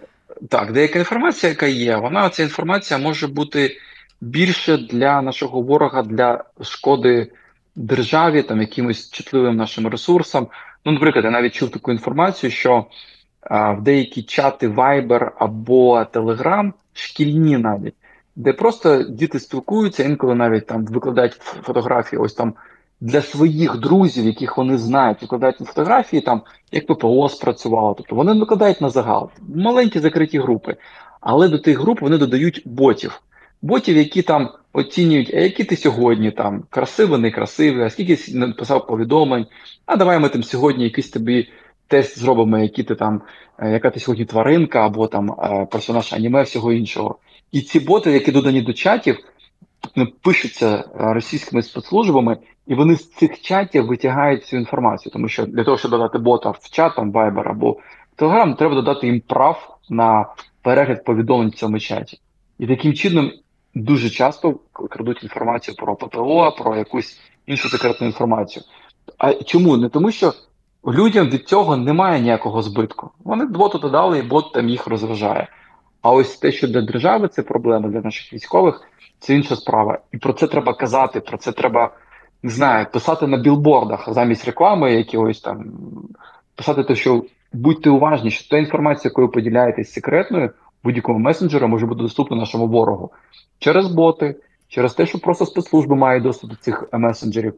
так, 0.48 0.72
деяка 0.72 0.98
інформація, 0.98 1.50
яка 1.50 1.66
є, 1.66 1.96
вона 1.96 2.30
ця 2.30 2.42
інформація 2.42 2.98
може 2.98 3.26
бути 3.26 3.76
більше 4.20 4.76
для 4.76 5.22
нашого 5.22 5.60
ворога, 5.60 6.02
для 6.02 6.44
шкоди 6.62 7.32
державі, 7.76 8.42
там 8.42 8.60
якимось 8.60 9.10
чутливим 9.10 9.56
нашим 9.56 9.86
ресурсам. 9.86 10.46
Ну, 10.84 10.92
наприклад, 10.92 11.24
я 11.24 11.30
навіть 11.30 11.54
чув 11.54 11.70
таку 11.70 11.92
інформацію, 11.92 12.50
що 12.50 12.86
а, 13.40 13.72
в 13.72 13.82
деякі 13.82 14.22
чати 14.22 14.68
Viber 14.68 15.30
або 15.38 15.98
Telegram, 15.98 16.72
шкільні 16.92 17.58
навіть, 17.58 17.94
де 18.36 18.52
просто 18.52 19.02
діти 19.02 19.40
спілкуються, 19.40 20.04
інколи 20.04 20.34
навіть 20.34 20.66
там 20.66 20.84
викладають 20.84 21.32
фотографії, 21.42 22.20
ось 22.20 22.34
там. 22.34 22.54
Для 23.00 23.22
своїх 23.22 23.78
друзів, 23.78 24.24
яких 24.24 24.56
вони 24.56 24.78
знають, 24.78 25.22
викладають 25.22 25.56
фотографії, 25.56 26.22
там 26.22 26.42
як 26.72 26.86
ППО 26.86 27.28
спрацювало. 27.28 27.94
Тобто 27.94 28.16
вони 28.16 28.32
викладають 28.32 28.80
на 28.80 28.90
загал, 28.90 29.30
маленькі 29.54 30.00
закриті 30.00 30.38
групи, 30.38 30.76
але 31.20 31.48
до 31.48 31.58
тих 31.58 31.80
груп 31.80 32.00
вони 32.00 32.18
додають 32.18 32.62
ботів 32.64 33.20
ботів, 33.66 33.96
які 33.96 34.22
там 34.22 34.50
оцінюють, 34.72 35.34
а 35.34 35.40
які 35.40 35.64
ти 35.64 35.76
сьогодні 35.76 36.30
там 36.30 36.64
красивий, 36.70 37.20
не 37.20 37.30
красивий, 37.30 37.84
а 37.84 37.90
скільки 37.90 38.38
написав 38.38 38.86
повідомлень, 38.86 39.46
а 39.86 39.96
давай 39.96 40.18
ми 40.18 40.28
там 40.28 40.42
сьогодні 40.42 40.84
якийсь 40.84 41.10
тобі 41.10 41.48
тест 41.88 42.18
зробимо, 42.18 42.58
які 42.58 42.82
ти 42.82 42.94
там, 42.94 43.22
е, 43.58 43.70
яка 43.70 43.90
ти 43.90 44.00
сьогодні 44.00 44.24
тваринка, 44.24 44.86
або 44.86 45.06
там 45.06 45.30
е, 45.30 45.66
персонаж 45.70 46.12
аніме, 46.12 46.42
всього 46.42 46.72
іншого. 46.72 47.18
І 47.52 47.60
ці 47.60 47.80
боти, 47.80 48.12
які 48.12 48.32
додані 48.32 48.62
до 48.62 48.72
чатів, 48.72 49.18
пишуться 50.22 50.76
е, 50.76 50.84
російськими 50.94 51.62
спецслужбами, 51.62 52.36
і 52.66 52.74
вони 52.74 52.96
з 52.96 53.10
цих 53.10 53.40
чатів 53.40 53.86
витягають 53.86 54.46
цю 54.46 54.56
інформацію, 54.56 55.12
тому 55.12 55.28
що 55.28 55.46
для 55.46 55.64
того, 55.64 55.78
щоб 55.78 55.90
додати 55.90 56.18
бота 56.18 56.50
в 56.50 56.70
чат, 56.70 56.96
там 56.96 57.12
Viber 57.12 57.48
або 57.50 57.76
Telegram, 58.18 58.56
треба 58.56 58.74
додати 58.74 59.06
їм 59.06 59.20
прав 59.20 59.78
на 59.90 60.26
перегляд 60.62 61.04
повідомлень 61.04 61.48
в 61.48 61.54
цьому 61.54 61.78
чаті. 61.78 62.20
І 62.58 62.66
таким 62.66 62.94
чином 62.94 63.32
дуже 63.76 64.10
часто 64.10 64.54
крадуть 64.90 65.22
інформацію 65.22 65.76
про 65.76 65.96
ППО, 65.96 66.52
про 66.58 66.76
якусь 66.76 67.20
іншу 67.46 67.68
секретну 67.68 68.06
інформацію. 68.06 68.64
А 69.18 69.32
чому? 69.32 69.76
Не 69.76 69.88
тому, 69.88 70.10
що 70.10 70.32
людям 70.86 71.28
від 71.30 71.48
цього 71.48 71.76
немає 71.76 72.20
ніякого 72.20 72.62
збитку. 72.62 73.10
Вони 73.24 73.44
боту 73.44 73.78
додали, 73.78 74.18
і 74.18 74.22
бот 74.22 74.52
там 74.52 74.68
їх 74.68 74.86
розважає. 74.86 75.48
А 76.02 76.12
ось 76.12 76.36
те, 76.36 76.52
що 76.52 76.68
для 76.68 76.80
держави 76.80 77.28
це 77.28 77.42
проблема 77.42 77.88
для 77.88 78.00
наших 78.00 78.32
військових, 78.32 78.82
це 79.18 79.34
інша 79.34 79.56
справа. 79.56 79.98
І 80.12 80.16
про 80.16 80.32
це 80.32 80.46
треба 80.46 80.74
казати, 80.74 81.20
про 81.20 81.38
це 81.38 81.52
треба 81.52 81.90
не 82.42 82.50
знаю, 82.50 82.86
писати 82.92 83.26
на 83.26 83.36
білбордах 83.36 84.08
замість 84.12 84.44
реклами, 84.44 84.94
якогось 84.94 85.40
там 85.40 85.64
писати 86.54 86.84
те, 86.84 86.94
що 86.94 87.24
будьте 87.52 87.90
уважні, 87.90 88.30
що 88.30 88.48
та 88.48 88.58
інформація, 88.58 89.10
якою 89.10 89.28
поділяєтесь 89.28 89.92
секретною 89.92 90.50
будь-якого 90.86 91.18
месенджера 91.18 91.66
може 91.66 91.86
бути 91.86 92.02
доступна 92.02 92.36
нашому 92.36 92.66
ворогу 92.66 93.10
через 93.58 93.86
боти, 93.86 94.36
через 94.68 94.94
те, 94.94 95.06
що 95.06 95.18
просто 95.18 95.46
спецслужби 95.46 95.96
мають 95.96 96.22
доступ 96.22 96.50
до 96.50 96.56
цих 96.56 96.84
месенджерів, 96.92 97.54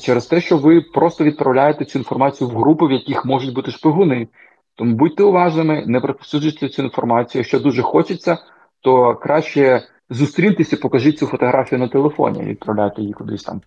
через 0.00 0.26
те, 0.26 0.40
що 0.40 0.56
ви 0.56 0.80
просто 0.80 1.24
відправляєте 1.24 1.84
цю 1.84 1.98
інформацію 1.98 2.50
в 2.50 2.56
групи, 2.56 2.86
в 2.86 2.92
яких 2.92 3.24
можуть 3.24 3.54
бути 3.54 3.70
шпигуни. 3.70 4.28
Тому 4.74 4.94
будьте 4.94 5.22
уважними, 5.22 5.84
не 5.86 5.98
розповсюджуйте 5.98 6.68
цю 6.68 6.82
інформацію. 6.82 7.40
Якщо 7.40 7.60
дуже 7.60 7.82
хочеться, 7.82 8.38
то 8.80 9.14
краще 9.14 9.82
зустріньтеся, 10.10 10.76
покажіть 10.76 11.18
цю 11.18 11.26
фотографію 11.26 11.78
на 11.78 11.88
телефоні, 11.88 12.42
відправляйте 12.42 13.00
її 13.02 13.12
кудись 13.12 13.42
там 13.42 13.60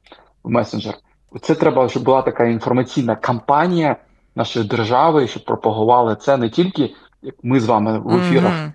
в 0.43 0.49
месенджер. 0.49 0.93
Це 1.41 1.55
треба, 1.55 1.89
щоб 1.89 2.03
була 2.03 2.21
така 2.21 2.45
інформаційна 2.45 3.15
кампанія 3.15 3.95
нашої 4.35 4.67
держави, 4.67 5.27
щоб 5.27 5.45
пропагували 5.45 6.15
це 6.15 6.37
не 6.37 6.49
тільки 6.49 6.91
як 7.21 7.35
ми 7.43 7.59
з 7.59 7.65
вами 7.65 7.99
в 7.99 8.15
ефірах, 8.17 8.53
mm-hmm. 8.53 8.71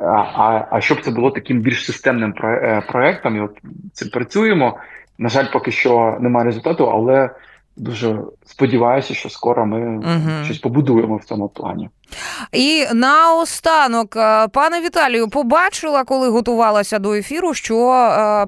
А 0.00 0.64
а 0.70 0.80
щоб 0.80 1.00
це 1.00 1.10
було 1.10 1.30
таким 1.30 1.60
більш 1.60 1.86
системним 1.86 2.34
е, 2.44 2.82
проектом, 2.88 3.36
і 3.36 3.40
от 3.40 3.58
цим 3.92 4.08
працюємо. 4.08 4.78
На 5.18 5.28
жаль, 5.28 5.46
поки 5.52 5.70
що 5.70 6.16
немає 6.20 6.46
результату, 6.46 6.90
але 6.90 7.30
дуже 7.76 8.18
сподіваюся, 8.44 9.14
що 9.14 9.28
скоро 9.28 9.66
ми 9.66 9.96
угу. 9.96 10.44
щось 10.44 10.58
побудуємо 10.58 11.16
в 11.16 11.24
цьому 11.24 11.48
плані. 11.48 11.90
І 12.52 12.86
наостанок, 12.94 14.16
е, 14.16 14.48
пане 14.48 14.80
Віталію, 14.80 15.28
побачила, 15.28 16.04
коли 16.04 16.28
готувалася 16.28 16.98
до 16.98 17.14
ефіру, 17.14 17.54
що 17.54 17.76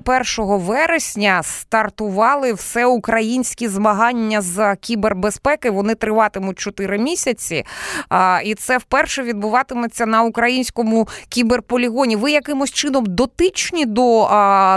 1 0.05 0.55
е, 0.55 0.57
вересня 0.57 1.43
стартували 1.43 2.53
всеукраїнські 2.53 3.69
змагання 3.69 4.41
з 4.41 4.77
кібербезпеки. 4.77 5.71
Вони 5.71 5.95
триватимуть 5.95 6.59
4 6.59 6.99
місяці, 6.99 7.65
і 8.45 8.55
це 8.55 8.79
вперше 8.79 9.23
відбуватиметься 9.23 10.07
на 10.07 10.23
українському 10.23 11.09
кіберполігоні. 11.29 12.17
Ви 12.17 12.33
якимось 12.33 12.71
чином 12.71 13.05
дотичні 13.07 13.87
до 13.87 14.29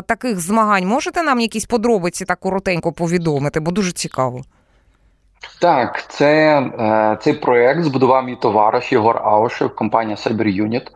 таких 0.07 0.39
змагань? 0.39 0.87
Можете 0.87 1.23
нам 1.23 1.39
якісь 1.39 1.65
подробиці 1.65 2.25
так 2.25 2.39
коротенько 2.39 2.91
повідомити? 2.91 3.59
Бо 3.59 3.71
дуже 3.71 3.91
цікаво. 3.91 4.43
Так, 5.62 6.06
це 6.08 6.60
е, 6.60 7.17
цей 7.21 7.34
проєкт 7.34 7.84
збудував 7.84 8.25
мій 8.25 8.36
товариш 8.36 8.91
Єгор 8.91 9.17
Аушев, 9.17 9.75
компанія 9.75 10.15
Cyber 10.15 10.67
Unit. 10.67 10.88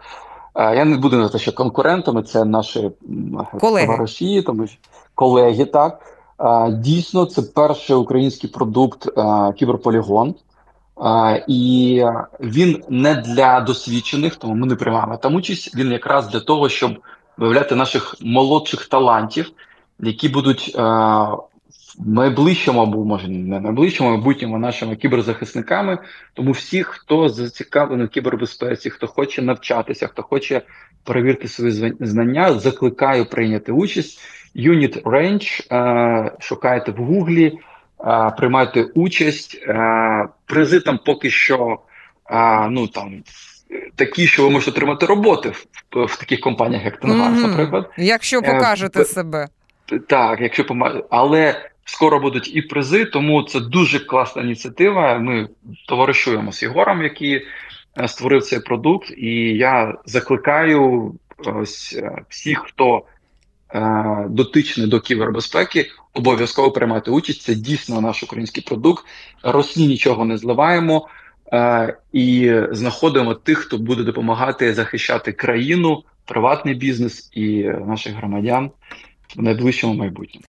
Е, 0.55 0.75
я 0.75 0.85
не 0.85 0.97
буду 0.97 1.15
називати 1.15 1.39
ще 1.39 1.51
конкурентами, 1.51 2.23
це 2.23 2.45
наші 2.45 2.91
колеги. 3.59 3.87
товариші, 3.87 4.41
тому 4.41 4.65
колеги. 5.15 5.65
Так 5.65 5.99
е, 6.39 6.71
дійсно, 6.71 7.25
це 7.25 7.41
перший 7.41 7.95
український 7.95 8.49
продукт 8.49 9.09
кіберполігон. 9.55 10.35
І 11.47 12.03
він 12.39 12.83
не 12.89 13.15
для 13.15 13.59
досвідчених, 13.59 14.35
тому 14.35 14.55
ми 14.55 14.67
не 14.67 14.75
приймаємо 14.75 15.17
там 15.17 15.35
участь. 15.35 15.75
Він 15.75 15.91
якраз 15.91 16.27
для 16.27 16.39
того, 16.39 16.69
щоб 16.69 16.91
виявляти 17.37 17.75
наших 17.75 18.15
молодших 18.21 18.85
талантів, 18.85 19.51
які 19.99 20.29
будуть 20.29 20.75
найближчому 21.99 22.81
або 22.81 23.05
може 23.05 23.27
не 23.27 23.59
найближчому 23.59 24.09
майбутньому 24.09 24.57
нашими 24.57 24.95
кіберзахисниками. 24.95 25.97
Тому 26.33 26.51
всі, 26.51 26.83
хто 26.83 27.29
зацікавлений 27.29 28.05
в 28.05 28.09
кібербезпеці, 28.09 28.89
хто 28.89 29.07
хоче 29.07 29.41
навчатися, 29.41 30.07
хто 30.07 30.23
хоче 30.23 30.61
перевірити 31.03 31.47
свої 31.47 31.93
знання, 31.99 32.53
закликаю 32.53 33.25
прийняти 33.25 33.71
участь. 33.71 34.19
Unit 34.55 35.03
Range, 35.03 35.73
е, 35.75 36.31
шукайте 36.39 36.91
в 36.91 36.95
Гуглі, 36.95 37.59
е, 38.05 38.31
приймайте 38.37 38.83
участь. 38.83 39.55
Е, 39.67 40.27
призи 40.45 40.79
там 40.79 40.99
поки 41.05 41.29
що 41.29 41.79
ну 42.69 42.87
там. 42.87 43.23
Такі, 43.95 44.27
що 44.27 44.43
ви 44.43 44.49
можете 44.49 44.71
отримати 44.71 45.05
роботи 45.05 45.49
в, 45.49 46.05
в 46.05 46.17
таких 46.17 46.39
компаніях, 46.39 46.85
як 46.85 46.99
Тенгас, 46.99 47.39
mm-hmm. 47.39 47.47
наприклад, 47.47 47.91
якщо 47.97 48.41
покажете 48.41 49.01
е, 49.01 49.05
себе, 49.05 49.47
так, 50.07 50.41
якщо 50.41 50.65
помагає, 50.65 51.03
але 51.09 51.69
Скоро 51.85 52.19
будуть 52.19 52.55
і 52.55 52.61
призи, 52.61 53.05
тому 53.05 53.43
це 53.43 53.59
дуже 53.59 53.99
класна 53.99 54.41
ініціатива. 54.41 55.19
Ми 55.19 55.49
товаришуємо 55.87 56.51
з 56.51 56.63
Єгором, 56.63 57.03
який 57.03 57.45
е, 57.97 58.07
створив 58.07 58.43
цей 58.43 58.59
продукт, 58.59 59.13
і 59.17 59.31
я 59.57 59.97
закликаю 60.05 61.13
ось 61.37 61.95
е, 61.97 62.11
всіх, 62.29 62.59
хто 62.65 63.03
е, 63.73 64.25
дотичний 64.29 64.87
до 64.87 64.99
кібербезпеки, 64.99 65.85
обов'язково 66.13 66.71
приймати 66.71 67.11
участь. 67.11 67.41
Це 67.41 67.55
дійсно 67.55 68.01
наш 68.01 68.23
український 68.23 68.63
продукт. 68.63 69.05
Рослі 69.43 69.87
нічого 69.87 70.25
не 70.25 70.37
зливаємо 70.37 71.07
е, 71.53 71.97
і 72.13 72.53
знаходимо 72.71 73.33
тих, 73.33 73.57
хто 73.57 73.77
буде 73.77 74.03
допомагати 74.03 74.73
захищати 74.73 75.31
країну, 75.31 76.03
приватний 76.25 76.75
бізнес 76.75 77.29
і 77.33 77.63
наших 77.63 78.13
громадян 78.13 78.71
в 79.35 79.43
найближчому 79.43 79.93
майбутньому. 79.93 80.45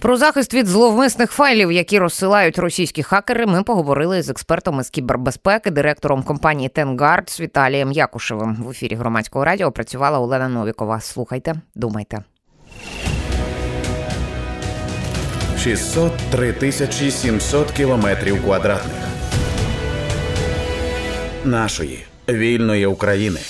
Про 0.00 0.16
захист 0.16 0.54
від 0.54 0.66
зловмисних 0.66 1.30
файлів, 1.30 1.72
які 1.72 1.98
розсилають 1.98 2.58
російські 2.58 3.02
хакери, 3.02 3.46
ми 3.46 3.62
поговорили 3.62 4.22
з 4.22 4.30
експертом 4.30 4.80
із 4.80 4.90
кібербезпеки, 4.90 5.70
директором 5.70 6.22
компанії 6.22 6.68
Тенгард 6.68 7.30
з 7.30 7.40
Віталієм 7.40 7.92
Якушевим. 7.92 8.54
В 8.54 8.70
ефірі 8.70 8.94
громадського 8.94 9.44
радіо 9.44 9.72
працювала 9.72 10.18
Олена 10.18 10.48
Новікова. 10.48 11.00
Слухайте, 11.00 11.54
думайте. 11.74 12.18
603 15.58 16.52
тисячі 16.52 17.10
700 17.10 17.70
кілометрів 17.70 18.44
квадратних 18.44 19.04
нашої 21.44 22.04
вільної 22.28 22.86
України. 22.86 23.40